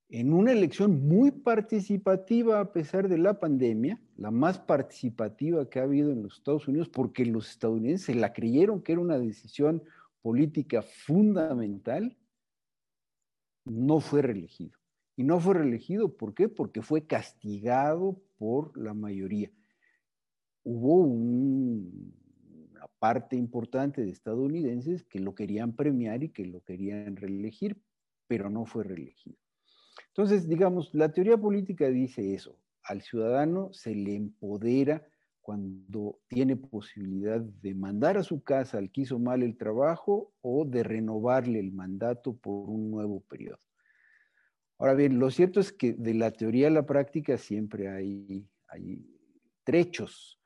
[0.09, 5.83] en una elección muy participativa a pesar de la pandemia, la más participativa que ha
[5.83, 9.83] habido en los Estados Unidos, porque los estadounidenses se la creyeron que era una decisión
[10.23, 12.17] política fundamental,
[13.65, 14.79] no fue reelegido.
[15.17, 16.49] Y no fue reelegido, ¿por qué?
[16.49, 19.51] Porque fue castigado por la mayoría
[20.67, 27.81] hubo una parte importante de estadounidenses que lo querían premiar y que lo querían reelegir,
[28.27, 29.37] pero no fue reelegido.
[30.09, 35.07] Entonces, digamos, la teoría política dice eso, al ciudadano se le empodera
[35.47, 40.65] cuando tiene posibilidad de mandar a su casa al que hizo mal el trabajo o
[40.65, 43.61] de renovarle el mandato por un nuevo periodo.
[44.77, 49.07] Ahora bien, lo cierto es que de la teoría a la práctica siempre hay, hay
[49.63, 50.41] trechos.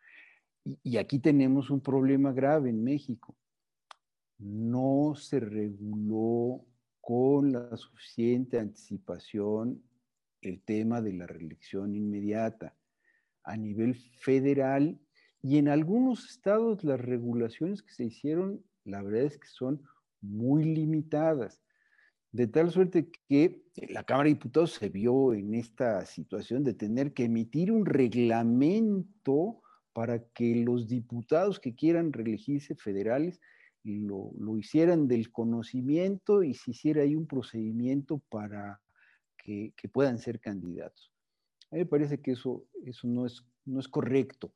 [0.67, 3.35] Y, y aquí tenemos un problema grave en México.
[4.37, 6.63] No se reguló
[7.01, 9.83] con la suficiente anticipación
[10.43, 12.77] el tema de la reelección inmediata
[13.45, 14.99] a nivel federal
[15.43, 19.83] y en algunos estados las regulaciones que se hicieron, la verdad es que son
[20.21, 21.63] muy limitadas.
[22.33, 27.13] De tal suerte que la Cámara de Diputados se vio en esta situación de tener
[27.13, 33.41] que emitir un reglamento para que los diputados que quieran reelegirse federales
[33.83, 38.81] lo, lo hicieran del conocimiento y se hiciera ahí un procedimiento para
[39.37, 41.13] que, que puedan ser candidatos.
[41.71, 44.53] A mí me parece que eso, eso no, es, no es correcto.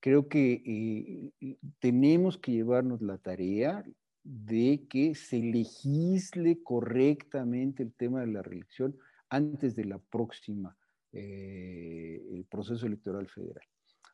[0.00, 3.84] Creo que eh, tenemos que llevarnos la tarea
[4.24, 8.96] de que se legisle correctamente el tema de la reelección
[9.28, 10.76] antes de la próxima,
[11.12, 13.64] eh, el proceso electoral federal.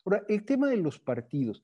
[0.05, 1.63] Ahora, el tema de los partidos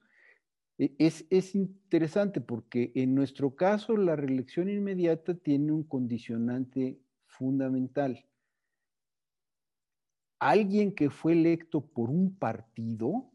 [0.79, 8.25] e, es, es, interesante porque en nuestro caso la reelección inmediata tiene un condicionante fundamental
[10.39, 13.29] alguien que fue electo por un partido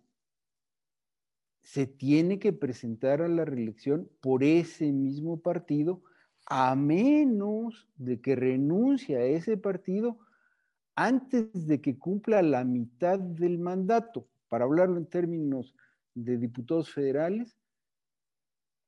[1.61, 6.03] se tiene que presentar a la reelección por ese mismo partido,
[6.47, 10.19] a menos de que renuncie a ese partido
[10.95, 15.75] antes de que cumpla la mitad del mandato, para hablarlo en términos
[16.15, 17.57] de diputados federales,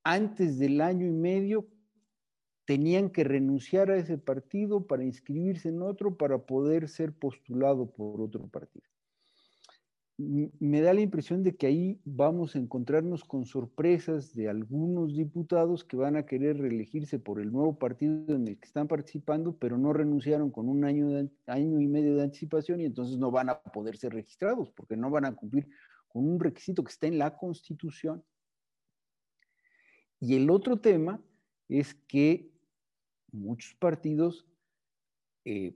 [0.05, 1.67] antes del año y medio
[2.67, 8.21] tenían que renunciar a ese partido para inscribirse en otro para poder ser postulado por
[8.21, 8.85] otro partido.
[10.19, 15.85] Me da la impresión de que ahí vamos a encontrarnos con sorpresas de algunos diputados
[15.85, 19.77] que van a querer reelegirse por el nuevo partido en el que están participando, pero
[19.79, 23.61] no renunciaron con un año, año y medio de anticipación y entonces no van a
[23.61, 25.69] poder ser registrados porque no van a cumplir
[26.09, 28.25] con un requisito que está en la Constitución.
[30.19, 31.21] Y el otro tema
[31.69, 32.56] es que
[33.33, 34.47] muchos partidos
[35.45, 35.75] eh,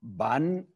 [0.00, 0.66] van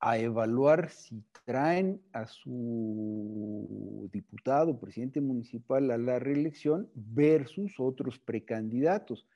[0.00, 9.26] a evaluar si traen a su diputado, presidente municipal a la reelección versus otros precandidatos.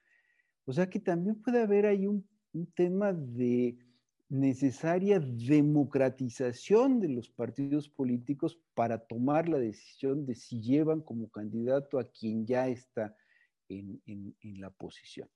[0.64, 2.26] O sea que también puede haber ahí un,
[2.76, 3.76] tema de
[4.28, 11.98] necesaria democratización de los partidos políticos para tomar la decisión de si llevan como candidato
[11.98, 13.16] a quien ya está
[13.68, 15.28] en la posición.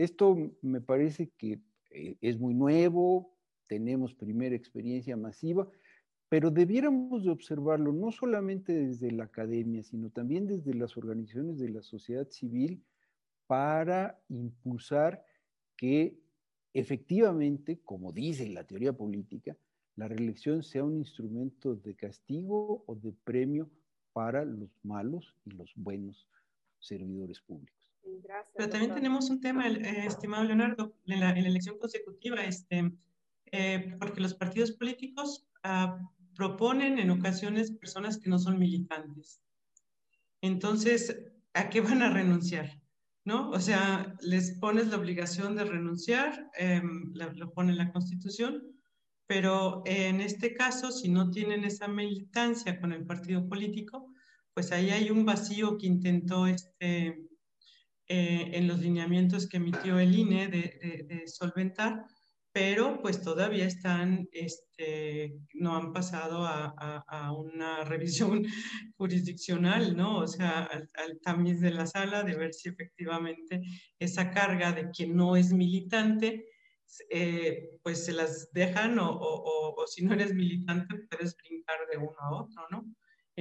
[0.00, 1.60] Esto me parece que
[1.90, 3.36] eh, es muy nuevo,
[3.66, 5.68] tenemos primera experiencia masiva,
[6.30, 11.68] pero debiéramos de observarlo no solamente desde la academia, sino también desde las organizaciones de
[11.68, 12.82] la sociedad civil
[13.46, 15.22] para impulsar
[15.76, 16.18] que
[16.72, 19.54] efectivamente, como dice la teoría política,
[19.96, 23.68] la reelección sea un instrumento de castigo o de premio
[24.14, 26.26] para los malos y los buenos
[26.78, 27.79] servidores públicos.
[28.54, 32.92] Pero también tenemos un tema, eh, estimado Leonardo, en la, elección consecutiva, este,
[33.52, 35.98] eh, porque los partidos políticos ah,
[36.34, 39.40] proponen en ocasiones personas que no son militantes.
[40.40, 41.22] Entonces,
[41.54, 42.80] ¿a qué van a renunciar?
[43.24, 43.50] ¿No?
[43.50, 48.62] O sea, les pones la obligación de renunciar, eh, lo pone la Constitución,
[49.26, 54.12] pero en este caso, si no tienen esa militancia con el partido político,
[54.54, 57.29] pues ahí hay un vacío que intentó este,
[58.12, 62.04] eh, en los lineamientos que emitió el INE de, solventar,
[62.50, 68.44] pero pues todavía están, este, no han pasado a, una revisión
[68.96, 70.18] jurisdiccional, ¿no?
[70.18, 73.62] O sea, al, tamiz de la sala de ver si efectivamente
[74.00, 76.48] esa carga de quien no es militante,
[77.10, 82.16] eh, pues se las dejan o, o, si no eres militante puedes brincar de uno
[82.18, 82.92] a otro, ¿no?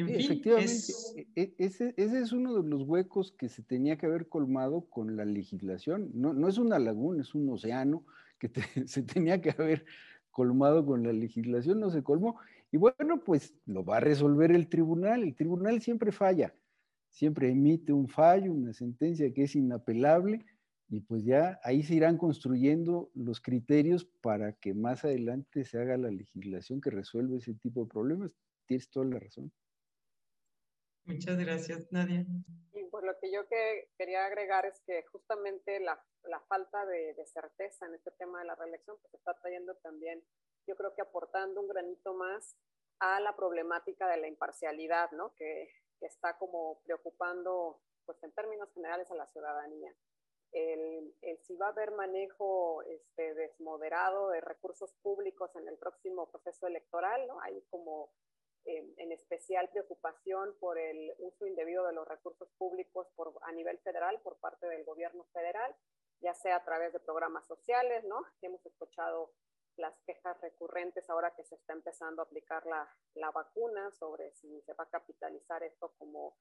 [0.08, 4.82] Efectivamente, e, e, ese, es uno de los huecos que se tenía que haber colmado
[4.90, 6.12] con la legislación.
[6.14, 8.06] No, no es una laguna, es un océano
[8.40, 8.50] que
[8.88, 9.86] se tenía que haber
[10.32, 12.40] colmado con la legislación, no se colmó.
[12.72, 15.24] Y bueno, pues lo va a resolver el tribunal.
[15.24, 16.54] El tribunal siempre falla,
[17.10, 20.46] siempre emite un fallo, una sentencia que es inapelable
[20.90, 25.98] y pues ya ahí se irán construyendo los criterios para que más adelante se haga
[25.98, 28.32] la legislación que resuelve ese tipo de problemas.
[28.66, 29.52] Tienes toda la razón.
[31.10, 32.24] Muchas gracias, Nadia.
[32.74, 37.16] Y pues lo que yo que quería agregar es que justamente la, la falta de,
[37.16, 40.24] de, certeza en este tema de la reelección pues está trayendo también,
[40.68, 42.56] yo creo que aportando un granito más
[43.00, 45.34] a la problemática de la imparcialidad, ¿no?
[45.36, 49.92] Que, que está como preocupando, pues en términos generales, a la ciudadanía.
[50.52, 56.30] El, el, si va a haber manejo este, desmoderado de recursos públicos en el próximo
[56.30, 57.42] proceso electoral, ¿no?
[57.42, 58.12] Hay como
[58.66, 64.20] en especial preocupación por el uso indebido de los recursos públicos por, a nivel federal
[64.22, 65.76] por parte del gobierno federal,
[66.22, 68.24] ya sea a través de programas sociales, ¿no?
[68.42, 69.32] Hemos escuchado
[69.78, 74.62] las quejas recurrentes ahora que se está empezando a aplicar la, la vacuna sobre si
[74.62, 76.36] se va a capitalizar esto como,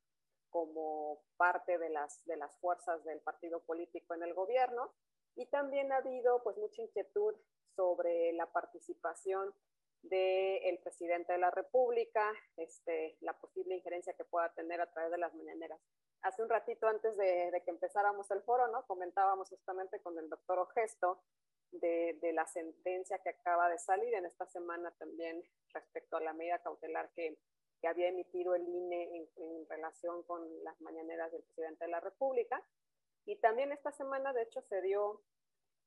[0.50, 4.92] como parte de las, de las fuerzas del partido político en el gobierno.
[5.36, 7.34] Y también ha habido pues mucha inquietud
[7.76, 9.54] sobre la participación
[10.03, 15.18] del presidente de la República, este, la posible injerencia que pueda tener a través de
[15.18, 15.80] las mañaneras.
[16.22, 18.86] Hace un ratito antes de, de que empezáramos el foro, ¿no?
[18.86, 21.22] comentábamos justamente con el doctor Ogesto
[21.72, 25.42] de, de, la sentencia que acaba de salir en esta semana también
[25.72, 27.38] respecto a la medida cautelar que,
[27.80, 32.01] que había emitido el INE en, en, relación con las mañaneras del presidente de la
[32.01, 32.62] República.
[33.26, 35.22] Y también esta semana, de hecho, se dio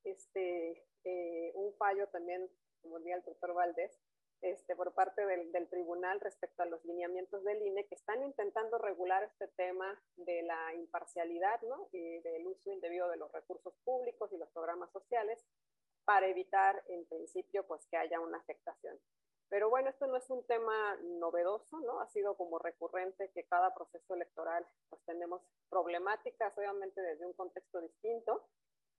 [0.03, 2.49] este, eh, un fallo también,
[2.83, 3.99] diría el doctor Valdés,
[4.41, 8.79] este, por parte del, del, tribunal respecto a los lineamientos del INE que están intentando
[8.79, 11.89] regular este tema de la imparcialidad ¿no?
[11.91, 15.45] y del uso indebido de los recursos públicos y los programas sociales
[16.05, 18.97] para evitar en principio pues que haya una afectación.
[19.49, 21.99] Pero bueno, esto no es un tema novedoso, ¿no?
[21.99, 27.81] Ha sido como recurrente que cada proceso electoral pues tenemos problemáticas, obviamente desde un contexto
[27.81, 28.47] distinto,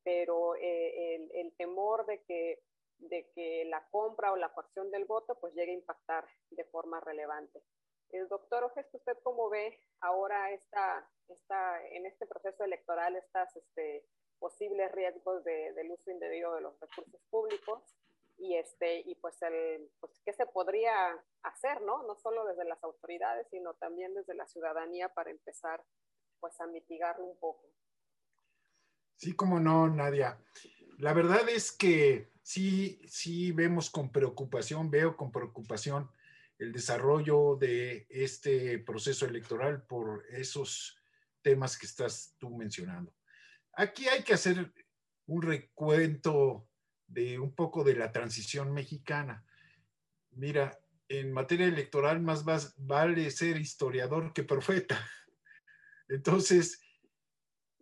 [0.04, 2.62] pero eh, el, el, temor de que,
[3.08, 7.00] de que la compra o la coacción del voto pues llegue a impactar de forma
[7.00, 7.62] relevante.
[8.10, 14.06] El doctor Ojes, ¿usted cómo ve ahora esta, esta, en este proceso electoral estas este,
[14.38, 17.82] posibles riesgos de, del uso indebido de los recursos públicos
[18.38, 20.92] y este y pues el pues qué se podría
[21.42, 25.84] hacer no no solo desde las autoridades sino también desde la ciudadanía para empezar
[26.40, 27.68] pues a mitigarlo un poco.
[29.16, 30.38] Sí como no Nadia
[30.98, 36.10] la verdad es que sí sí vemos con preocupación veo con preocupación
[36.58, 40.98] el desarrollo de este proceso electoral por esos
[41.42, 43.12] temas que estás tú mencionando
[43.74, 44.72] Aquí hay que hacer
[45.26, 46.68] un recuento
[47.06, 49.44] de un poco de la transición mexicana.
[50.32, 50.78] Mira,
[51.08, 52.44] en materia electoral más
[52.76, 54.98] vale ser historiador que profeta.
[56.08, 56.80] Entonces,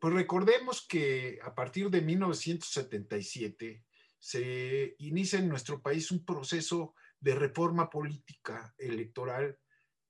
[0.00, 3.84] pues recordemos que a partir de 1977
[4.18, 9.58] se inicia en nuestro país un proceso de reforma política electoral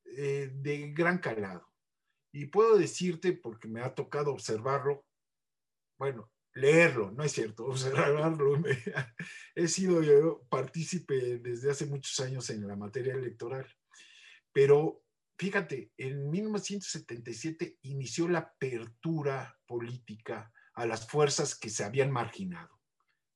[0.05, 1.67] eh, de gran calado.
[2.33, 5.05] Y puedo decirte, porque me ha tocado observarlo,
[5.99, 8.63] bueno, leerlo, no es cierto, observarlo.
[9.55, 13.67] He sido yo partícipe desde hace muchos años en la materia electoral,
[14.53, 15.03] pero
[15.41, 22.79] fíjate, en 1977 inició la apertura política a las fuerzas que se habían marginado.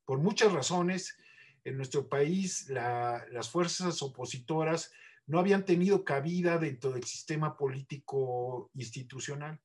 [0.05, 1.17] Por muchas razones,
[1.65, 4.93] en nuestro país la, las fuerzas opositoras
[5.25, 9.59] no habían tenido cabida dentro del sistema político institucional.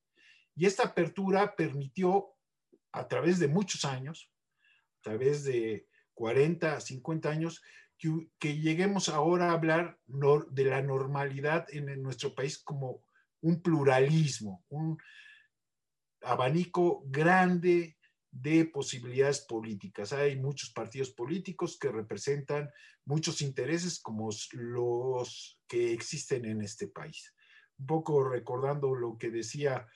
[0.56, 2.30] Y esta apertura permitió
[2.92, 4.30] a través de muchos años,
[5.00, 7.62] a través de 40, 50 años,
[8.00, 13.04] que, lleguemos ahora a hablar de la normalidad en, en nuestro país como
[13.42, 14.98] un pluralismo, un
[16.22, 17.96] abanico grande
[18.30, 20.12] de posibilidades políticas.
[20.12, 22.70] Hay muchos partidos políticos que representan
[23.04, 27.34] muchos intereses como los que existen en este país.
[27.78, 29.86] Un poco recordando lo que decía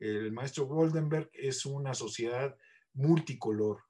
[0.00, 2.56] el maestro Goldenberg, es una sociedad
[2.94, 3.84] multicolor.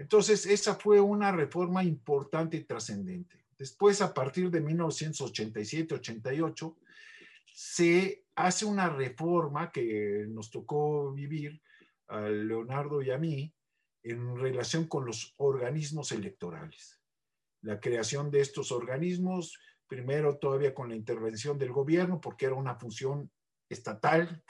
[0.00, 3.44] Entonces, esa fue una reforma importante y trascendente.
[3.58, 6.74] Después, a partir de 1987-88,
[7.52, 11.60] se hace una reforma que nos tocó vivir
[12.08, 13.52] a Leonardo y a mí
[14.02, 16.98] en relación con los organismos electorales.
[17.60, 22.76] La creación de estos organismos, primero todavía con la intervención del gobierno, porque era una
[22.76, 23.30] función
[23.68, 24.42] estatal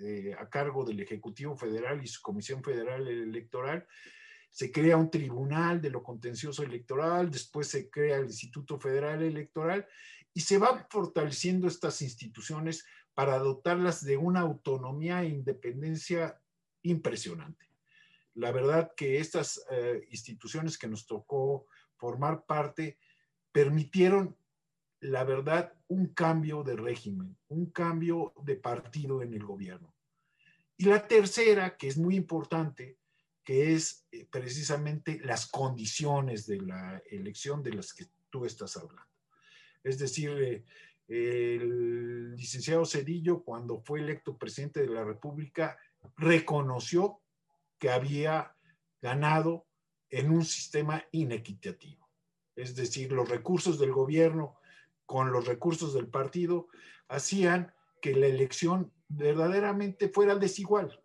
[0.00, 3.88] eh, a cargo del Ejecutivo Federal y su Comisión Federal Electoral.
[4.54, 9.84] Se crea un tribunal de lo contencioso electoral, después se crea el Instituto Federal Electoral
[10.32, 12.84] y se van fortaleciendo estas instituciones
[13.14, 16.40] para dotarlas de una autonomía e independencia
[16.82, 17.66] impresionante.
[18.34, 23.00] La verdad que estas eh, instituciones que nos tocó formar parte
[23.50, 24.36] permitieron
[25.00, 29.92] la verdad, un cambio de régimen, un cambio de partido en el gobierno.
[30.76, 32.98] Y la tercera, que es muy importante,
[33.44, 39.04] que es eh, precisamente las condiciones de la elección de las que tú estás hablando.
[39.82, 40.64] Es decir, eh,
[41.06, 45.78] el licenciado Cedillo, cuando fue electo presidente de la República,
[46.16, 47.20] reconoció
[47.78, 48.56] que había
[49.02, 49.66] ganado
[50.08, 52.08] en un sistema inequitativo.
[52.56, 54.56] Es decir, los recursos del gobierno
[55.04, 56.68] con los recursos del partido
[57.08, 61.02] hacían que la elección verdaderamente fuera desigual.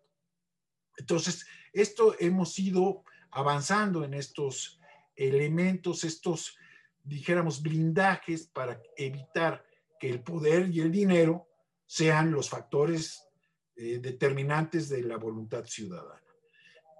[0.96, 4.80] Entonces, esto hemos ido avanzando en estos
[5.14, 6.56] elementos, estos,
[7.04, 9.64] dijéramos, blindajes para evitar
[9.98, 11.48] que el poder y el dinero
[11.86, 13.26] sean los factores
[13.76, 16.22] eh, determinantes de la voluntad ciudadana.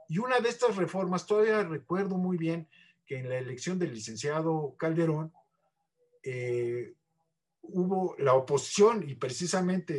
[0.08, 2.68] Y una de estas reformas, todavía recuerdo muy bien
[3.06, 5.32] que en la elección del licenciado Calderón
[6.22, 6.94] eh,
[7.62, 9.98] hubo la oposición y precisamente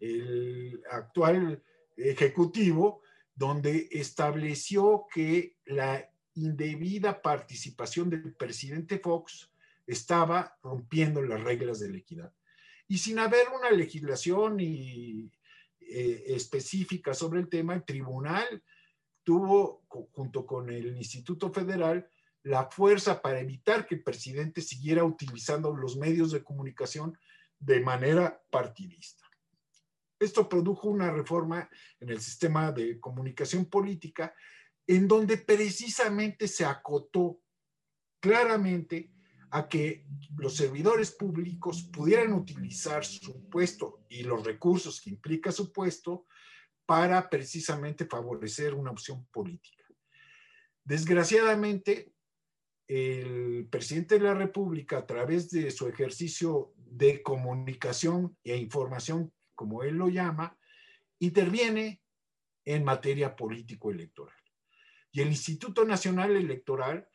[0.00, 1.62] el actual
[1.96, 3.01] ejecutivo,
[3.34, 9.50] donde estableció que la indebida participación del presidente Fox
[9.86, 12.32] estaba rompiendo las reglas de la equidad.
[12.88, 15.30] Y sin haber una legislación y,
[15.80, 18.62] eh, específica sobre el tema, el tribunal
[19.24, 22.08] tuvo, junto con el Instituto Federal,
[22.42, 27.16] la fuerza para evitar que el presidente siguiera utilizando los medios de comunicación
[27.58, 29.21] de manera partidista.
[30.22, 31.68] Esto produjo una reforma
[32.00, 34.34] en el sistema de comunicación política
[34.86, 37.40] en donde precisamente se acotó
[38.20, 39.12] claramente
[39.50, 40.06] a que
[40.36, 46.26] los servidores públicos pudieran utilizar su puesto y los recursos que implica su puesto
[46.86, 49.84] para precisamente favorecer una opción política.
[50.84, 52.12] Desgraciadamente,
[52.88, 59.32] el presidente de la República, a través de su ejercicio de comunicación e información,
[59.62, 60.58] como él lo llama,
[61.20, 62.02] interviene
[62.64, 64.34] en materia político-electoral.
[65.12, 67.06] Y el Instituto Nacional Electoral,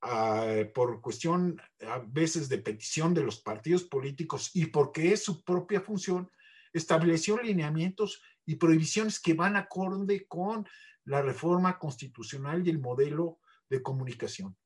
[0.00, 5.44] ah, por cuestión a veces de petición de los partidos políticos y porque es su
[5.44, 6.28] propia función,
[6.72, 10.66] estableció lineamientos y prohibiciones que van acorde con
[11.04, 14.56] la reforma constitucional y el modelo de comunicación.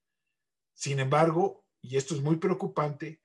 [0.73, 3.21] Sin embargo, y esto es muy preocupante,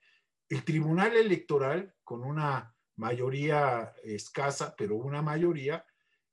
[0.50, 5.84] el Tribunal Electoral, con una mayoría escasa, pero una mayoría,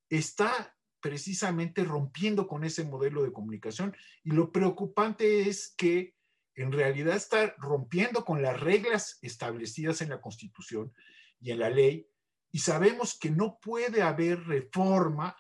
[0.10, 3.96] está precisamente rompiendo con ese modelo de comunicación.
[4.24, 6.16] Y lo preocupante es que
[6.56, 10.94] en realidad está rompiendo con las reglas establecidas en la Constitución
[11.40, 12.10] y en la ley
[12.52, 15.38] y sabemos que no puede haber reforma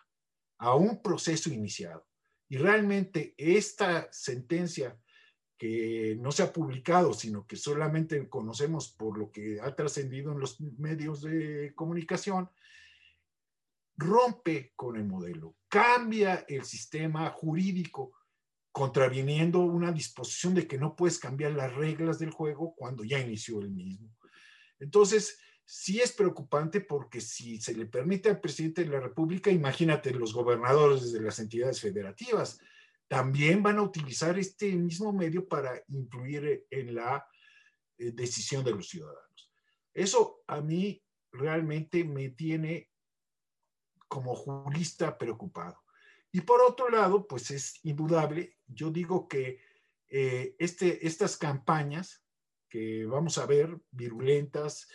[0.59, 2.07] a un proceso iniciado.
[2.49, 4.97] Y realmente esta sentencia
[5.58, 10.39] que no se ha publicado, sino que solamente conocemos por lo que ha trascendido en
[10.39, 12.49] los medios de comunicación,
[13.97, 18.14] rompe con el modelo, cambia el sistema jurídico,
[18.72, 23.60] contraviniendo una disposición de que no puedes cambiar las reglas del juego cuando ya inició
[23.60, 24.16] el mismo.
[24.80, 30.12] Entonces, sí es preocupante porque si se le permite al presidente de la República, imagínate
[30.12, 32.60] los gobernadores de las entidades federativas,
[33.08, 37.26] también van a utilizar este mismo medio para influir en la
[37.97, 39.51] eh, decisión de los ciudadanos.
[39.93, 42.89] Eso a mí realmente me tiene
[44.08, 45.82] como jurista preocupado.
[46.32, 49.60] Y por otro lado, pues es indudable, yo digo que
[50.10, 52.24] eh, este, estas campañas
[52.70, 54.88] que vamos a ver, virulentas,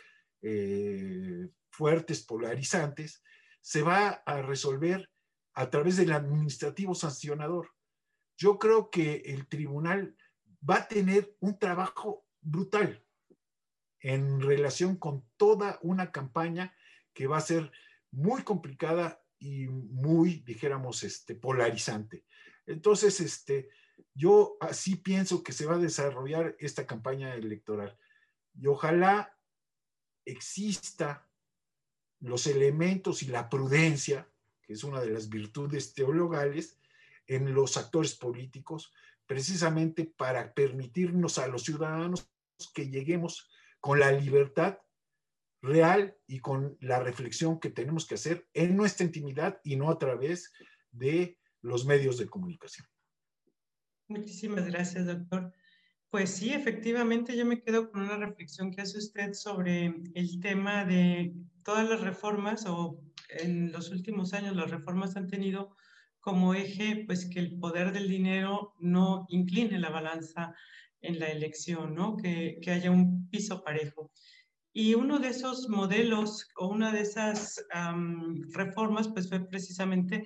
[0.43, 3.23] eh, fuertes, polarizantes,
[3.61, 5.11] se va a resolver
[5.55, 7.71] a través del administrativo sancionador.
[8.43, 10.17] Yo creo que el tribunal
[10.69, 13.07] va a tener un trabajo brutal
[14.01, 16.77] en relación con toda una campaña
[17.15, 17.71] que va a ser
[18.11, 22.25] muy complicada y muy, dijéramos, este, polarizante.
[22.67, 23.69] Entonces, este,
[24.13, 27.97] yo así pienso que se va a desarrollar esta campaña electoral.
[28.55, 29.39] Y ojalá
[30.25, 31.31] exista
[32.19, 34.29] los elementos y la prudencia,
[34.63, 36.82] que es una de las virtudes teologales,
[37.35, 38.93] en los actores políticos,
[39.27, 42.31] precisamente para permitirnos a los ciudadanos
[42.75, 44.79] que lleguemos con la libertad
[45.63, 49.99] real y con la reflexión que tenemos que hacer en nuestra intimidad y no a
[49.99, 50.53] través
[50.91, 52.87] de los medios de comunicación.
[54.09, 55.53] Muchísimas gracias, doctor.
[56.11, 60.85] Pues sí, efectivamente yo me quedo con una reflexión que hace usted sobre el tema
[60.85, 65.75] de todas las reformas o en los últimos años las reformas han tenido
[66.23, 70.55] como eje pues que el poder del dinero no incline la balanza
[71.03, 72.17] en la elección, ¿no?
[72.17, 74.11] Que, que haya un piso parejo.
[74.73, 77.63] Y uno de esos modelos o una de esas
[78.55, 80.25] reformas pues fue precisamente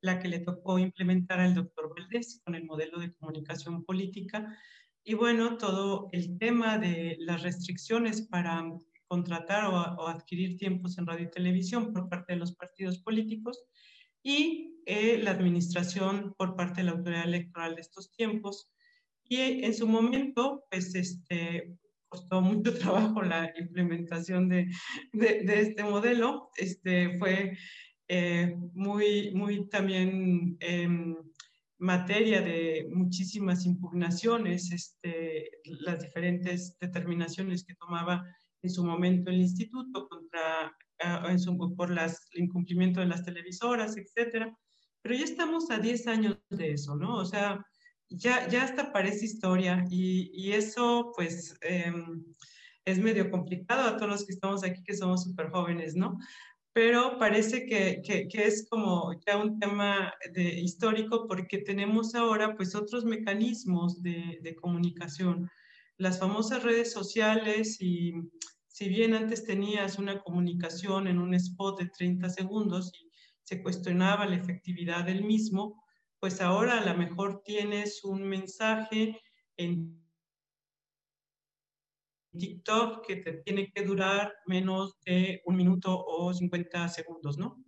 [0.00, 4.56] la que le tocó implementar al doctor Valdés con el modelo de comunicación política
[5.02, 8.62] Y bueno, todo el tema de las restricciones para
[9.08, 13.64] contratar o, adquirir tiempos en radio y televisión por parte de los partidos políticos
[14.24, 18.70] y eh, la administración por parte de la autoridad electoral de estos tiempos.
[19.22, 21.76] Y en su momento, pues, este,
[22.08, 24.68] costó mucho trabajo la implementación de,
[25.12, 26.50] de, este modelo.
[26.56, 27.56] Este, fue
[28.08, 31.16] eh, muy, muy también em,
[31.78, 38.24] materia de muchísimas impugnaciones, este, las diferentes determinaciones que tomaba
[38.62, 40.74] en su momento el instituto contra,
[41.76, 44.56] por las, el incumplimiento de las televisoras, etcétera.
[45.02, 47.16] Pero ya estamos a 10 años de eso, ¿no?
[47.16, 47.64] O sea,
[48.08, 52.24] ya, ya hasta parece historia y, y eso pues em,
[52.84, 56.18] es medio complicado a todos los que estamos aquí que somos súper jóvenes, ¿no?
[56.72, 62.56] Pero parece que, que, que, es como ya un tema de, histórico porque tenemos ahora
[62.56, 65.48] pues otros mecanismos de, de comunicación.
[65.98, 68.14] Las famosas redes sociales y
[68.74, 73.08] si bien antes tenías una comunicación en un spot de 30 segundos y
[73.44, 75.84] se cuestionaba la efectividad del mismo,
[76.18, 79.16] pues ahora a lo mejor tienes un mensaje
[79.56, 80.04] en
[82.36, 87.64] TikTok que te tiene que durar menos de un minuto o 50 segundos, ¿no?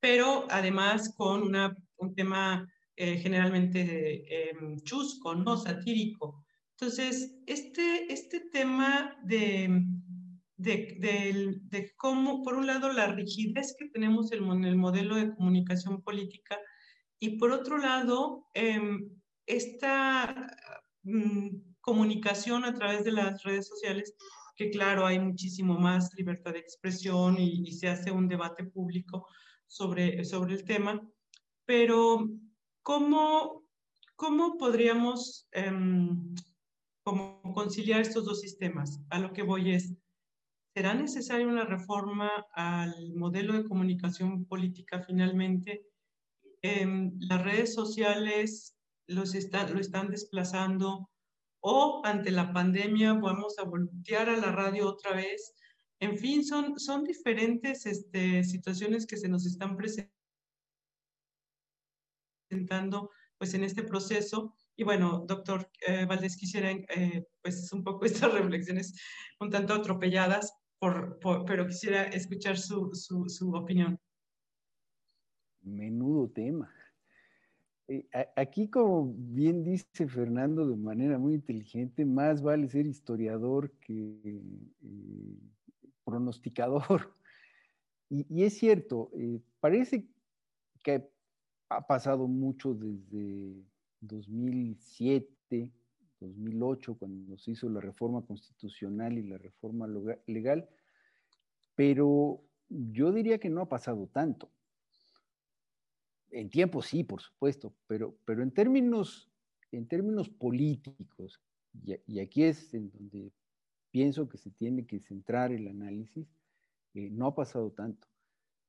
[0.00, 5.56] Pero además con una, un tema eh, generalmente eh, chusco, ¿no?
[5.56, 6.44] Satírico.
[6.80, 9.84] Entonces, este, este tema de,
[10.56, 16.58] de, cómo, por un lado, la rigidez que tenemos en el modelo de comunicación política
[17.18, 19.10] y por otro lado, em,
[19.44, 20.56] esta
[21.02, 21.48] mm,
[21.82, 24.14] comunicación a través de las redes sociales,
[24.56, 29.26] que claro, hay muchísimo más libertad de expresión y, se hace un debate público
[29.66, 30.98] sobre, sobre el tema,
[31.66, 32.26] pero
[32.82, 33.66] ¿cómo,
[34.16, 36.34] cómo podríamos em,
[37.10, 39.00] como conciliar estos dos sistemas?
[39.10, 39.96] A lo que voy es,
[40.74, 45.84] ¿será necesaria una reforma al modelo de comunicación política finalmente?
[46.62, 48.76] Em, las redes sociales
[49.08, 51.10] los están, lo están desplazando
[51.60, 55.56] o ante la pandemia vamos a voltear a la radio otra vez.
[55.98, 59.76] En fin, son, son diferentes este, situaciones que se nos están
[62.48, 64.54] presentando pues en este proceso.
[64.76, 68.94] Y bueno, doctor eh, Valdés, quisiera eh, pues un poco estas reflexiones
[69.40, 73.98] un tanto atropelladas, por, pero quisiera escuchar su, su, opinión.
[75.62, 76.72] Menudo tema.
[77.86, 78.06] Eh,
[78.36, 84.20] aquí, como bien dice Fernando de manera muy inteligente, más vale ser historiador que
[84.82, 85.38] eh,
[86.04, 87.14] pronosticador.
[88.12, 90.04] Y, es cierto, eh, parece
[90.82, 91.08] que
[91.68, 93.54] ha pasado mucho desde
[94.00, 95.70] 2007,
[96.20, 99.88] 2008, cuando se hizo la reforma constitucional y la reforma
[100.26, 100.68] legal,
[101.74, 104.50] pero yo diría que no ha pasado tanto
[106.30, 109.30] en tiempo sí, por supuesto, pero, pero en, términos,
[109.72, 111.40] en términos políticos,
[112.06, 113.32] y, aquí es en donde
[113.90, 116.26] pienso que se tiene que centrar el análisis,
[116.94, 118.08] eh, no ha pasado tanto.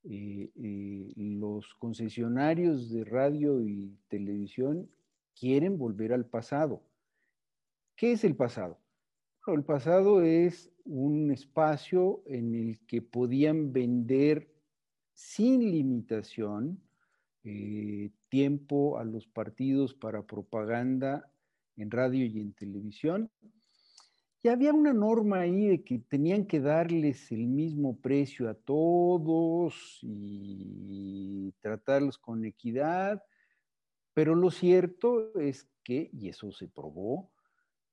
[0.04, 4.90] Eh, eh, los concesionarios de radio y televisión
[5.40, 6.84] quieren volver al pasado.
[7.96, 8.80] ¿Qué es el pasado?
[9.48, 14.54] el pasado es un espacio en el que podían vender
[15.14, 16.80] sin limitación
[17.44, 21.32] eh, tiempo a los partidos para propaganda
[21.76, 23.32] en radio y en televisión.
[24.44, 30.00] Y había una norma ahí de que tenían que darles el mismo precio a todos
[30.02, 33.24] y tratarlos con equidad,
[34.14, 37.32] pero lo cierto es que, y eso se probó,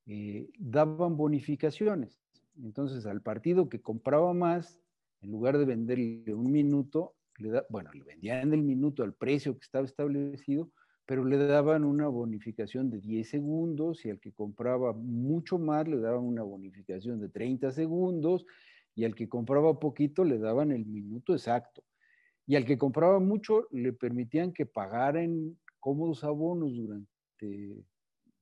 [0.07, 2.21] eh, daban bonificaciones.
[2.63, 4.81] Entonces al partido que compraba más,
[5.21, 7.15] en lugar de venderle un minuto,
[7.69, 10.71] bueno, le vendían el minuto al precio que estaba establecido,
[11.07, 15.99] pero le daban una bonificación de 10 segundos y al que compraba mucho más le
[15.99, 18.45] daban una bonificación de 30 segundos
[18.95, 21.85] y al que compraba poquito le daban el minuto exacto.
[22.47, 27.85] Y al que compraba mucho le permitían que pagara en cómodos abonos durante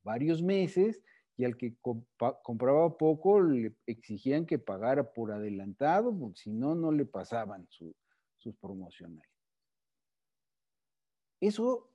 [0.03, 1.03] varios meses
[1.37, 1.77] y al que
[2.43, 7.95] compraba poco le exigían que pagara por adelantado, porque si no, no le pasaban su,
[8.61, 9.29] promocionales.
[11.41, 11.91] Eso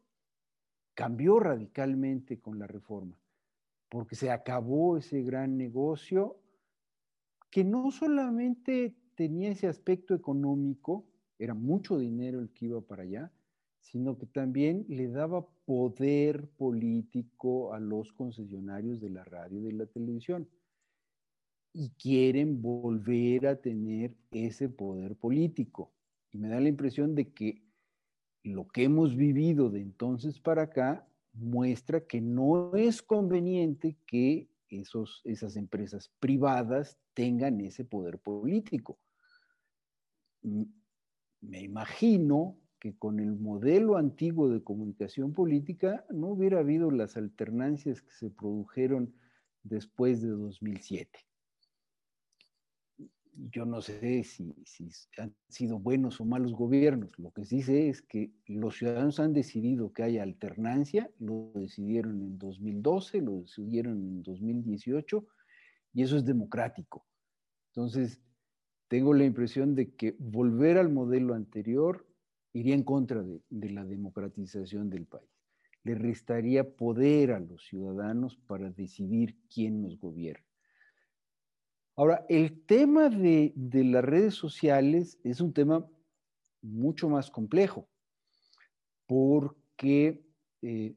[0.93, 3.17] cambió radicalmente con la reforma,
[3.89, 6.37] porque se acabó ese gran negocio
[7.49, 11.05] que no solamente tenía ese aspecto económico,
[11.39, 13.31] era mucho dinero el que iba para allá,
[13.81, 19.73] sino que también le daba poder político a los concesionarios de la radio y de
[19.73, 20.47] la televisión.
[21.73, 25.91] Y quieren volver a tener ese poder político.
[26.31, 27.61] Y me da la impresión de que
[28.43, 35.21] lo que hemos vivido de entonces para acá muestra que no es conveniente que esos,
[35.25, 38.97] esas empresas privadas tengan ese poder político.
[40.41, 48.01] Me imagino que con el modelo antiguo de comunicación política no hubiera habido las alternancias
[48.01, 49.13] que se produjeron
[49.61, 51.19] después de 2007.
[53.53, 54.53] Yo no sé si,
[55.19, 57.11] han sido buenos o malos gobiernos.
[57.19, 62.19] Lo que sí sé es que los ciudadanos han decidido que haya alternancia, lo decidieron
[62.19, 65.27] en 2012, lo decidieron en 2018,
[65.93, 67.05] y eso es democrático.
[67.69, 68.21] Entonces,
[68.87, 72.07] tengo la impresión de que volver al modelo anterior
[72.53, 75.29] iría en contra de, la democratización del país.
[75.83, 80.45] Le restaría poder a los ciudadanos para decidir quién nos gobierna.
[81.95, 85.85] Ahora, el tema de, las redes sociales es un tema
[86.61, 87.89] mucho más complejo,
[89.07, 90.23] porque
[90.61, 90.95] eh,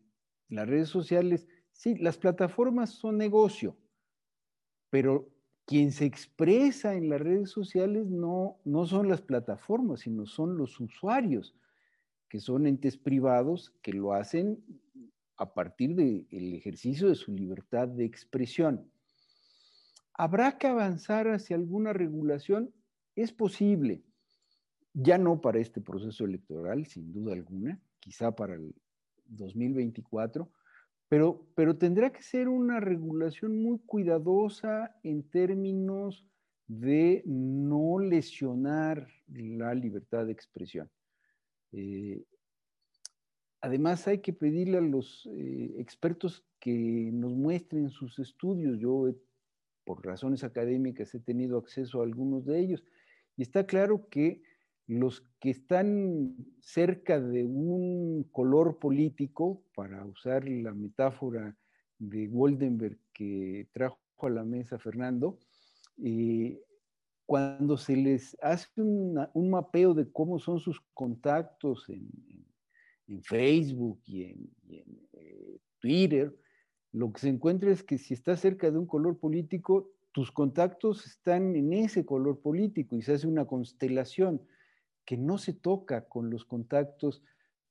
[0.48, 3.76] las redes sociales, sí, las plataformas son negocio,
[4.90, 5.33] pero
[5.66, 10.78] quien se expresa en las redes sociales no, no son las plataformas, sino son los
[10.80, 11.56] usuarios,
[12.28, 14.62] que son entes privados que lo hacen
[15.36, 18.90] a partir del ejercicio de su libertad de expresión.
[20.12, 22.72] ¿Habrá que avanzar hacia alguna regulación?
[23.16, 24.02] Es posible,
[24.92, 28.74] ya no para este proceso electoral, sin duda alguna, quizá para el
[29.26, 30.50] 2024,
[31.08, 36.24] pero, pero tendrá que ser una regulación muy cuidadosa en términos
[36.66, 40.90] de no lesionar la libertad de expresión.
[41.72, 42.24] Eh,
[43.60, 48.78] además, hay que pedirle a los eh, expertos que nos muestren sus estudios.
[48.78, 49.12] Yo,
[49.84, 52.84] por razones académicas, he tenido acceso a algunos de ellos.
[53.36, 54.42] Y está claro que
[54.86, 61.56] los que están cerca de un color político, para usar la metáfora
[61.98, 65.38] de Goldenberg que trajo a la mesa Fernando,
[66.02, 66.60] eh,
[67.26, 72.12] cuando se les hace un mapeo de cómo son sus contactos en,
[73.22, 74.50] Facebook y en,
[75.12, 76.34] eh, Twitter,
[76.92, 81.04] lo que se encuentra es que si estás cerca de un color político, tus contactos
[81.06, 84.40] están en ese color político y se hace una constelación
[85.04, 87.22] que no se toca con los contactos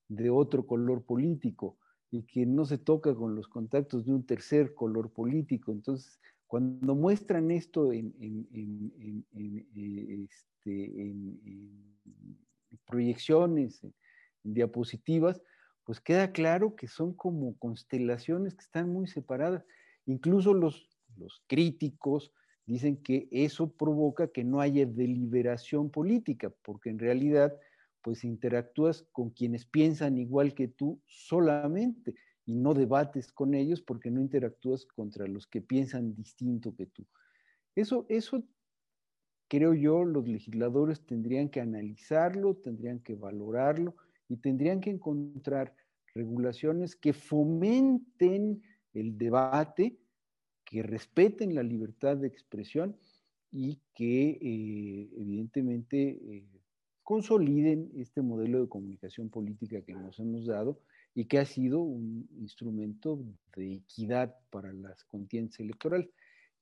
[0.08, 1.78] de otro color político
[2.10, 5.72] y que no se toca con los contactos de un tercer color político.
[5.72, 8.14] Entonces, cuando muestran esto en,
[10.30, 11.14] este,
[12.84, 13.94] proyecciones, en,
[14.44, 15.42] diapositivas,
[15.84, 19.64] pues queda claro que son como constelaciones que están muy separadas.
[20.06, 22.32] Incluso los, los críticos,
[22.66, 27.54] dicen que eso provoca que no haya deliberación política, porque en realidad
[28.02, 34.10] pues interactúas con quienes piensan igual que tú solamente y no debates con ellos porque
[34.10, 37.06] no interactúas contra los que piensan distinto que tú.
[37.74, 38.44] Eso, eso
[39.48, 43.96] creo yo, los legisladores tendrían que analizarlo, tendrían que valorarlo
[44.28, 45.74] y tendrían que encontrar
[46.14, 48.62] regulaciones que fomenten
[48.92, 49.98] el debate,
[50.64, 52.96] que respeten la libertad de expresión
[53.52, 56.44] y que eh, evidentemente eh,
[57.02, 60.80] consoliden este modelo de comunicación política que nos hemos dado
[61.14, 63.22] y que ha sido un instrumento
[63.54, 66.08] de equidad para las contiendas electorales.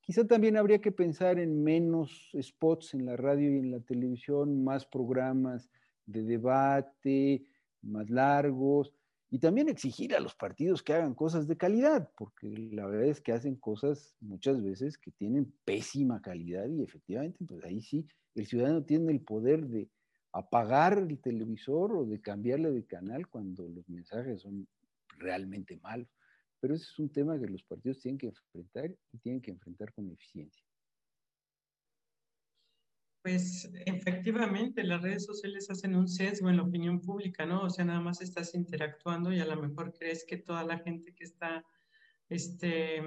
[0.01, 4.63] Quizá también habría que pensar en menos spots en la radio y en la televisión,
[4.63, 5.69] más programas
[6.05, 7.45] de debate,
[7.81, 8.91] más largos,
[9.33, 13.19] y también exigir a los partidos que hagan cosas de calidad, porque la verdad es
[13.19, 18.05] que hacen cosas muchas veces que tienen pésima calidad y efectivamente, pues ahí sí,
[18.35, 19.89] el ciudadano tiene el poder de
[20.33, 24.67] apagar el televisor o de cambiarle de canal cuando los mensajes son
[25.17, 26.07] realmente malos.
[26.59, 29.91] Pero ese es un tema que los partidos tienen que enfrentar y tienen que enfrentar
[29.93, 30.63] con eficiencia.
[33.23, 37.63] Pues efectivamente, las redes sociales hacen un sesgo en la opinión pública, ¿no?
[37.63, 41.15] O sea, nada más estás interactuando y a lo mejor crees que toda la gente
[41.15, 41.65] que está
[42.27, 42.97] este,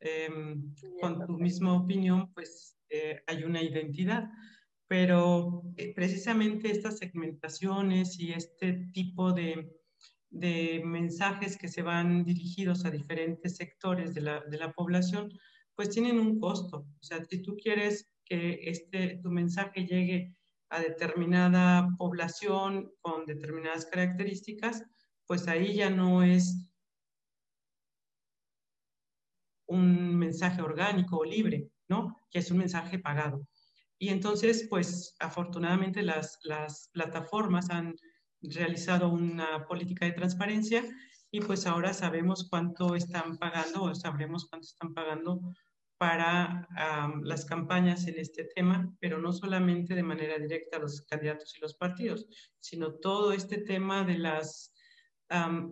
[0.00, 4.30] em, con tu misma opinión, pues eh, hay una identidad.
[4.86, 9.70] Pero eh, precisamente estas segmentaciones y este tipo de,
[10.30, 15.30] de, mensajes que se van dirigidos a diferentes sectores de la, de la población,
[15.74, 16.86] pues tienen un costo.
[17.00, 20.34] O sea, si tú quieres que este, tu mensaje llegue
[20.70, 24.84] a determinada población con determinadas características,
[25.26, 26.68] pues ahí ya no es
[29.66, 32.16] un mensaje orgánico o libre, ¿no?
[32.30, 33.46] Que es un mensaje pagado.
[33.98, 37.94] Y entonces, pues afortunadamente las, las plataformas han
[38.40, 40.84] realizado una política de transparencia
[41.30, 45.40] y pues ahora sabemos cuánto están pagando o sabremos cuánto están pagando
[45.98, 46.68] para
[47.24, 51.60] las campañas en este tema, pero no solamente de manera directa a los candidatos y
[51.60, 52.26] los partidos,
[52.60, 54.72] sino todo este tema de las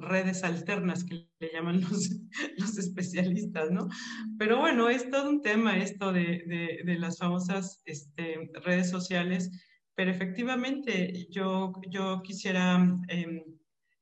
[0.00, 2.10] redes alternas que le llaman los,
[2.58, 3.88] los, especialistas, ¿no?
[4.38, 9.50] Pero bueno, es todo un tema esto de, de, las famosas este, redes sociales,
[9.94, 12.76] pero efectivamente yo, yo quisiera
[13.08, 13.42] em,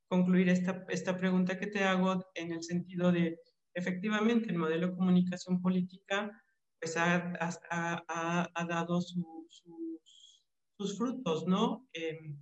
[0.08, 3.38] concluir esta, esta pregunta que te hago en el sentido de,
[3.74, 6.30] efectivamente, el modelo de comunicación política
[6.80, 7.32] pues ha,
[7.70, 11.88] ha, ha dado sus frutos, ¿no?
[11.92, 12.36] Em,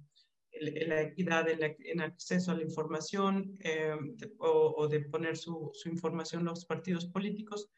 [0.61, 3.97] la equidad en, acceso a la información eh,
[4.39, 7.71] o, de poner su, su, información los partidos políticos,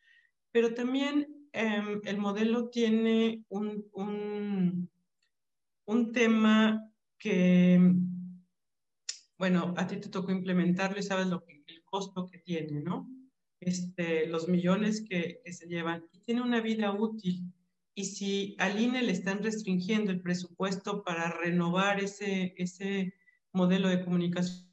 [0.53, 4.91] pero también em, el modelo tiene un, un,
[5.87, 7.81] un, tema que,
[9.39, 13.09] bueno, a ti te tocó implementarlo y sabes lo que, el costo que tiene, ¿no?
[13.61, 17.51] Este, los millones que, que se llevan y tiene una vida útil
[17.95, 23.15] y si al INE le están restringiendo el presupuesto para renovar ese, ese
[23.53, 24.69] modelo de comunicación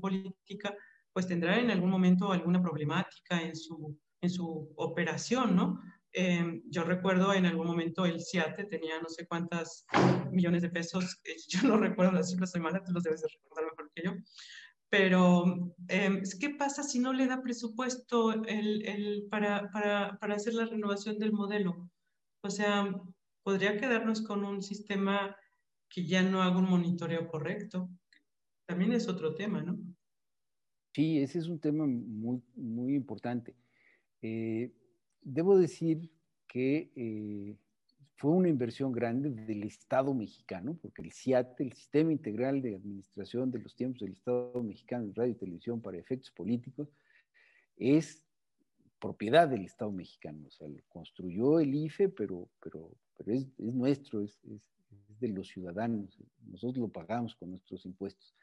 [0.00, 0.74] política,
[1.12, 5.78] pues tendrá en algún momento alguna problemática en su, en su operación, ¿no?
[6.14, 9.86] Em, yo recuerdo en algún momento el CIATE tenía no sé cuántas
[10.30, 13.28] millones de pesos, eh, yo no recuerdo las cifras, soy mala, tú los debes de
[13.28, 14.12] recordar mejor que yo,
[14.92, 20.52] pero, eh, ¿qué pasa si no le da presupuesto el, el, para, para, para, hacer
[20.52, 21.88] la renovación del modelo?
[22.42, 22.94] O sea,
[23.42, 25.34] podría quedarnos con un sistema
[25.88, 27.88] que ya no haga un monitoreo correcto.
[28.66, 29.78] También es otro tema, ¿no?
[30.94, 33.56] Sí, ese es un tema muy, muy importante.
[34.20, 34.74] Eh,
[35.22, 36.12] debo decir
[36.46, 37.56] que eh,
[38.22, 43.50] fue una inversión grande del Estado mexicano, porque el CIAT, el Sistema Integral de Administración
[43.50, 46.88] de los Tiempos del Estado Mexicano de Radio y Televisión para efectos políticos,
[47.76, 48.24] es
[49.00, 50.46] propiedad del Estado mexicano.
[50.46, 54.62] O sea, lo construyó el IFE, pero, pero, pero es, es nuestro, es, es,
[54.92, 56.16] es de los ciudadanos.
[56.46, 58.36] Nosotros lo pagamos con nuestros impuestos.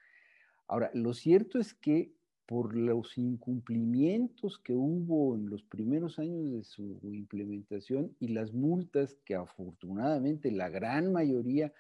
[0.67, 2.11] Ahora, lo cierto es que
[2.49, 9.15] por los incumplimientos que hubo en los primeros años de su implementación y las multas
[9.23, 11.71] que afortunadamente la gran mayoría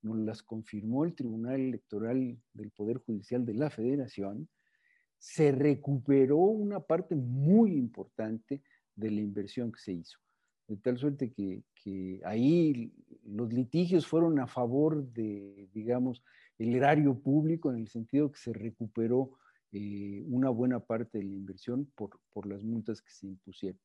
[0.00, 4.48] nos las confirmó el Tribunal Electoral del Poder Judicial de la Federación,
[5.18, 8.62] se recuperó una parte muy importante
[8.96, 10.18] de la inversión que se hizo.
[10.68, 12.94] De tal suerte que, que ahí
[13.26, 16.22] los litigios fueron a favor de, digamos,
[16.56, 19.36] el erario público en el sentido que se recuperó
[19.76, 23.80] eh, una buena parte de la inversión por, por las multas que se impusieron.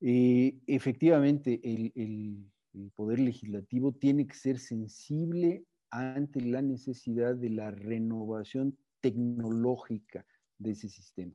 [0.00, 7.50] Eh, efectivamente, el, el, el, Poder Legislativo tiene que ser sensible ante la necesidad de
[7.50, 10.24] la renovación tecnológica
[10.56, 11.34] de ese sistema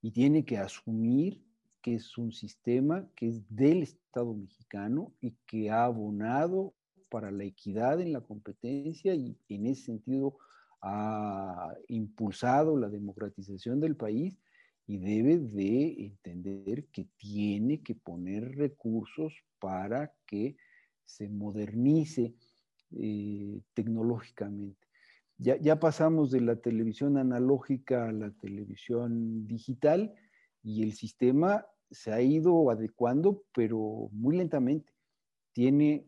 [0.00, 1.40] y tiene que asumir
[1.82, 6.74] que es un sistema que es del Estado mexicano y que ha abonado
[7.08, 10.36] para la equidad en la competencia y en ese sentido
[10.82, 14.36] ha impulsado la democratización del país
[14.86, 20.56] y debe de entender que tiene que poner recursos para que
[21.04, 22.34] se modernice
[22.90, 24.86] eh, tecnológicamente.
[25.38, 30.14] Ya, ya, pasamos de la televisión analógica a la televisión digital
[30.62, 34.92] y el sistema se ha ido adecuando, pero muy lentamente.
[35.52, 36.06] Tiene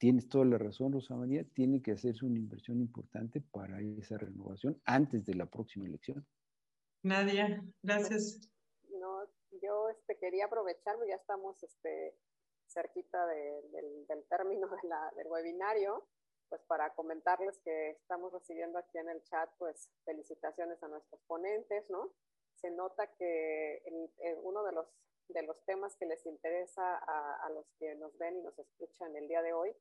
[0.00, 4.80] tienes toda la razón, Rosa María, tiene que hacerse una inversión importante para esa renovación
[4.86, 6.26] antes de la próxima elección.
[7.02, 8.40] Nadia, gracias.
[8.88, 9.28] No,
[9.62, 12.16] yo este, quería aprovechar, ya estamos este,
[12.66, 16.08] cerquita de, del, del, término de la, del webinario,
[16.48, 21.88] pues para comentarles que estamos recibiendo aquí en el chat, pues felicitaciones a nuestros ponentes,
[21.90, 22.10] ¿no?
[22.54, 24.86] Se nota que en, en uno de los,
[25.28, 29.14] de los temas que les interesa a, a los que nos ven y nos escuchan
[29.14, 29.76] el día de hoy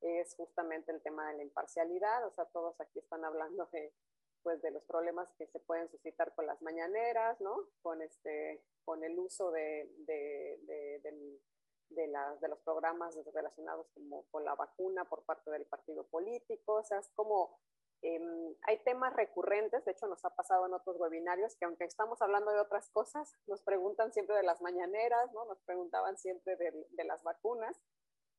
[0.00, 3.92] es justamente el tema de la imparcialidad, o sea, todos aquí están hablando de,
[4.42, 7.56] pues, de los problemas que se pueden suscitar con las mañaneras, ¿no?
[7.82, 11.00] Con, este, con el uso de, de, de,
[11.90, 13.86] de, los programas relacionados
[14.30, 17.58] con la vacuna por parte del partido político, o sea, es como
[18.02, 18.20] eh,
[18.62, 22.52] hay temas recurrentes, de hecho nos ha pasado en otros webinarios que aunque estamos hablando
[22.52, 25.44] de otras cosas, nos preguntan siempre de las mañaneras, ¿no?
[25.46, 27.76] Nos preguntaban siempre de las vacunas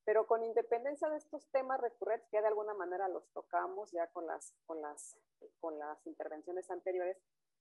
[0.10, 4.26] Pero con independencia de estos temas recurrentes, que de alguna manera los tocamos ya con
[4.26, 5.16] las, con las,
[5.60, 7.16] con las intervenciones anteriores,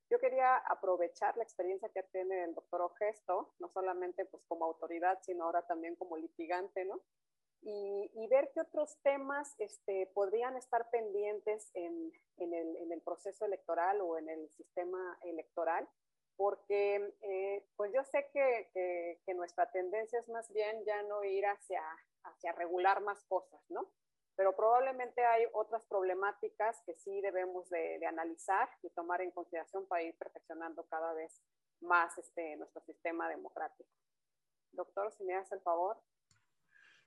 [0.09, 5.19] yo quería aprovechar la experiencia que tiene el doctor Ogesto, no solamente pues como autoridad,
[5.25, 7.03] sino ahora también como litigante, ¿no?
[7.61, 13.03] Y, y ver qué otros temas este, podrían estar pendientes en, en, el, en, el,
[13.03, 15.87] proceso electoral o en el sistema electoral
[16.39, 21.25] porque eh, pues yo sé que, que, que, nuestra tendencia es más bien ya no
[21.25, 21.83] ir hacia,
[22.25, 23.91] hacia regular más cosas, ¿no?
[24.37, 30.05] Pero probablemente hay otras problemáticas que sí debemos de, analizar y tomar en consideración para
[30.05, 31.43] ir perfeccionando cada vez
[31.81, 33.91] más este, nuestro sistema democrático.
[34.73, 36.01] Doctor, si me hace el favor.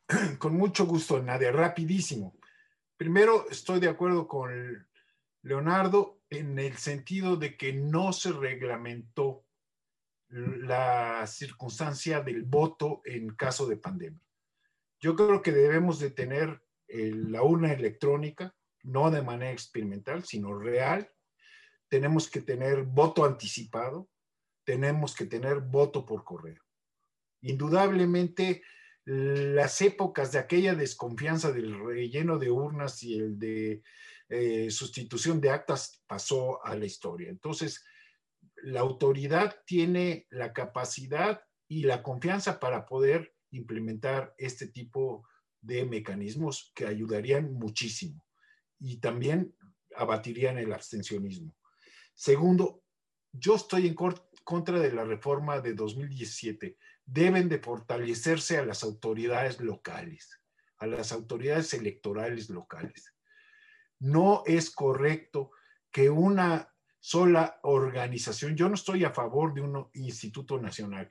[0.40, 1.52] Con mucho gusto, Nadia.
[1.52, 2.36] Rapidísimo.
[2.98, 4.88] Primero, estoy de acuerdo con
[5.42, 9.44] Leonardo en el sentido de que no se reglamentó
[10.30, 14.22] la circunstancia del voto en caso de pandemia.
[15.02, 21.12] Yo creo que debemos de tener la urna electrónica, no de manera experimental, sino real.
[21.90, 24.10] Tenemos que tener voto anticipado,
[24.64, 26.62] tenemos que tener voto por correo.
[27.42, 28.62] Indudablemente,
[29.06, 33.82] las épocas de aquella desconfianza del relleno de urnas y el de
[34.30, 37.30] eh, sustitución de actas pasó a la historia.
[37.30, 37.84] Entonces,
[38.58, 45.28] la autoridad tiene la capacidad y la confianza para poder implementar este tipo
[45.62, 48.26] de mecanismos que ayudarían muchísimo
[48.80, 49.56] y también
[49.96, 51.56] abatirían el abstencionismo.
[52.14, 52.84] Segundo,
[53.32, 53.96] yo estoy en
[54.44, 56.78] contra de la reforma de 2017.
[57.06, 60.40] Deben de fortalecerse a las autoridades locales,
[60.78, 63.14] a las autoridades electorales locales.
[64.00, 65.52] No es correcto
[65.92, 71.10] que una sola organización, yo no estoy a favor de un instituto nacional,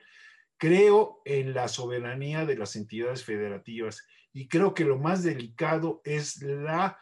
[0.61, 6.39] creo en la soberanía de las entidades federativas y creo que lo más delicado es
[6.43, 6.99] la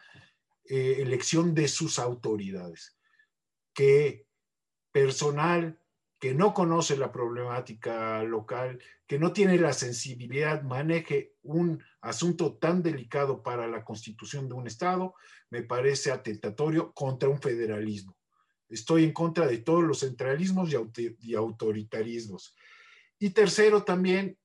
[0.64, 2.96] eh, elección de sus autoridades,
[3.74, 4.24] que
[4.92, 5.78] personal
[6.18, 12.82] que no conoce la problemática local, que no tiene la sensibilidad, maneje un asunto tan
[12.82, 15.14] delicado para la constitución de un Estado,
[15.50, 18.16] me parece atentatorio contra un federalismo.
[18.70, 20.70] Estoy en contra de todos los centralismos
[21.20, 22.54] y autoritarismos.
[23.20, 24.38] Y tercero, también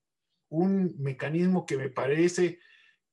[0.50, 2.60] un mecanismo que me parece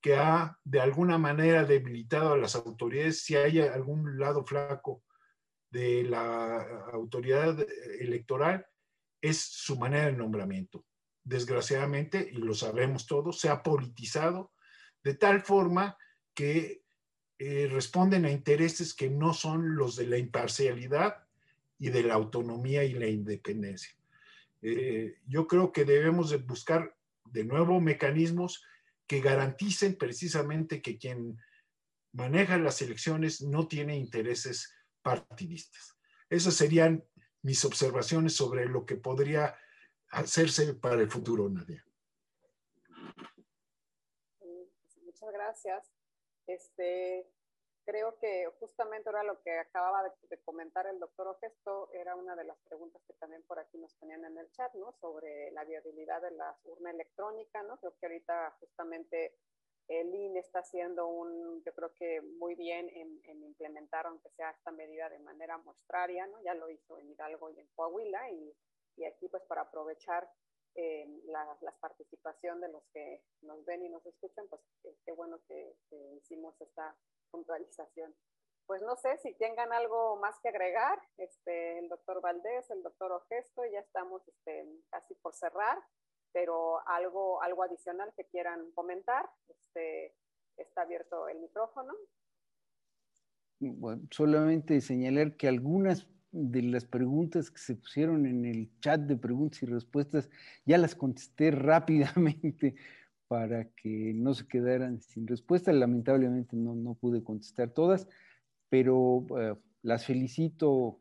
[0.00, 5.04] que ha de alguna manera debilitado a las autoridades si hay algún lado flaco
[5.70, 6.60] de la
[6.92, 7.64] autoridad
[8.00, 8.66] electoral
[9.20, 10.84] es su manera de nombramiento.
[11.24, 14.52] Desgraciadamente, y lo sabemos todos, se ha politizado
[15.04, 15.96] de tal forma
[16.34, 16.82] que
[17.38, 21.24] eh, responden a intereses que no son los de la imparcialidad
[21.78, 23.96] y de la autonomía y la independencia.
[24.62, 28.64] Eh, yo creo que debemos de buscar de nuevo mecanismos
[29.06, 31.36] que garanticen precisamente que quien
[32.12, 35.98] maneja las elecciones no tiene intereses partidistas.
[36.30, 37.04] Esas serían
[37.42, 39.56] mis observaciones sobre lo que podría
[40.10, 41.84] hacerse para el futuro, Nadia.
[45.04, 45.92] Muchas gracias.
[46.46, 47.26] Este,
[47.84, 52.44] creo que justamente ahora lo que acababa de, comentar el doctor Ogesto era una de
[52.44, 54.92] las preguntas que también por aquí nos ponían en el chat, ¿no?
[54.92, 57.78] Sobre la viabilidad de la urna electrónica, ¿no?
[57.78, 59.34] Creo que ahorita justamente
[59.88, 64.70] el INE está haciendo un, yo creo que muy bien en, implementar, aunque sea esta
[64.70, 66.40] medida de manera muestraria, ¿no?
[66.42, 68.56] Ya lo hizo en Hidalgo y en Coahuila y,
[68.96, 70.30] y aquí pues para aprovechar
[70.74, 74.62] eh, la, la, participación de los que nos ven y nos escuchan, pues
[75.04, 76.96] qué bueno que, que, hicimos esta
[77.30, 78.14] puntualización.
[78.66, 83.12] Pues no sé si tengan algo más que agregar, este, el doctor Valdés, el doctor
[83.12, 85.78] Ogesto, ya estamos este, casi por cerrar
[86.32, 90.14] pero algo, algo adicional que quieran comentar, este,
[90.56, 91.92] está abierto el micrófono.
[93.60, 99.16] Bueno, solamente señalar que algunas de las preguntas que se pusieron en el chat de
[99.16, 100.30] preguntas y respuestas
[100.64, 102.74] ya las contesté rápidamente
[103.28, 105.72] para que no se quedaran sin respuesta.
[105.72, 108.08] Lamentablemente no, no pude contestar todas,
[108.68, 111.00] pero uh, las felicito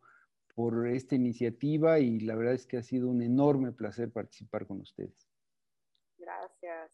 [0.54, 4.82] por esta iniciativa y la verdad es que ha sido un enorme placer participar con
[4.82, 5.28] ustedes.
[6.18, 6.92] Gracias.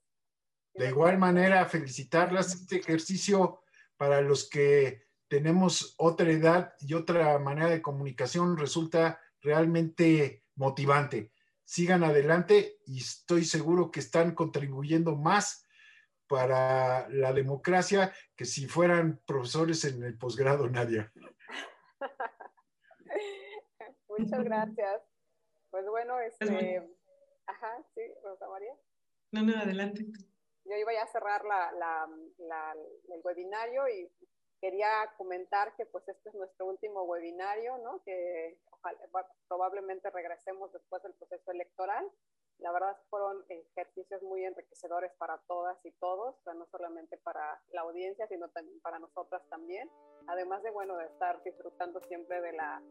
[0.73, 2.53] De igual manera, felicitarlas.
[2.53, 3.61] Este ejercicio
[3.97, 11.31] para los que tenemos otra edad y otra manera de comunicación resulta realmente motivante.
[11.63, 15.65] Sigan adelante y estoy seguro que están contribuyendo más
[16.27, 21.11] para la democracia que si fueran profesores en el posgrado, Nadia.
[24.09, 25.01] Muchas gracias.
[25.69, 26.81] Pues bueno, este,
[27.45, 28.73] ajá, sí, Rosa María.
[29.31, 30.05] No, no, adelante.
[30.65, 31.41] yo iba ya a cerrar
[33.09, 34.09] el webinario y
[34.61, 38.01] quería comentar que pues este es nuestro último webinario, ¿no?
[38.03, 38.57] Que
[39.47, 42.09] probablemente regresemos después del proceso electoral.
[42.59, 48.27] La verdad fueron ejercicios muy enriquecedores para todas y todos, no solamente para la audiencia,
[48.27, 49.89] sino también para nosotras también.
[50.25, 52.81] Además de, bueno, de estar disfrutando siempre de la,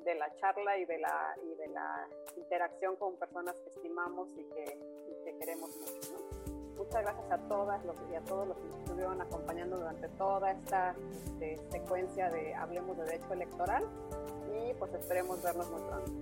[0.00, 4.44] de la charla y de la, y de la interacción con personas que estimamos y
[4.44, 5.02] que,
[5.38, 6.31] queremos mucho.
[6.76, 10.94] Muchas gracias a todas y a todos los que nos estuvieron acompañando durante toda esta
[11.24, 13.84] este, secuencia de Hablemos de Derecho Electoral
[14.52, 16.12] y pues esperemos vernos muy pronto.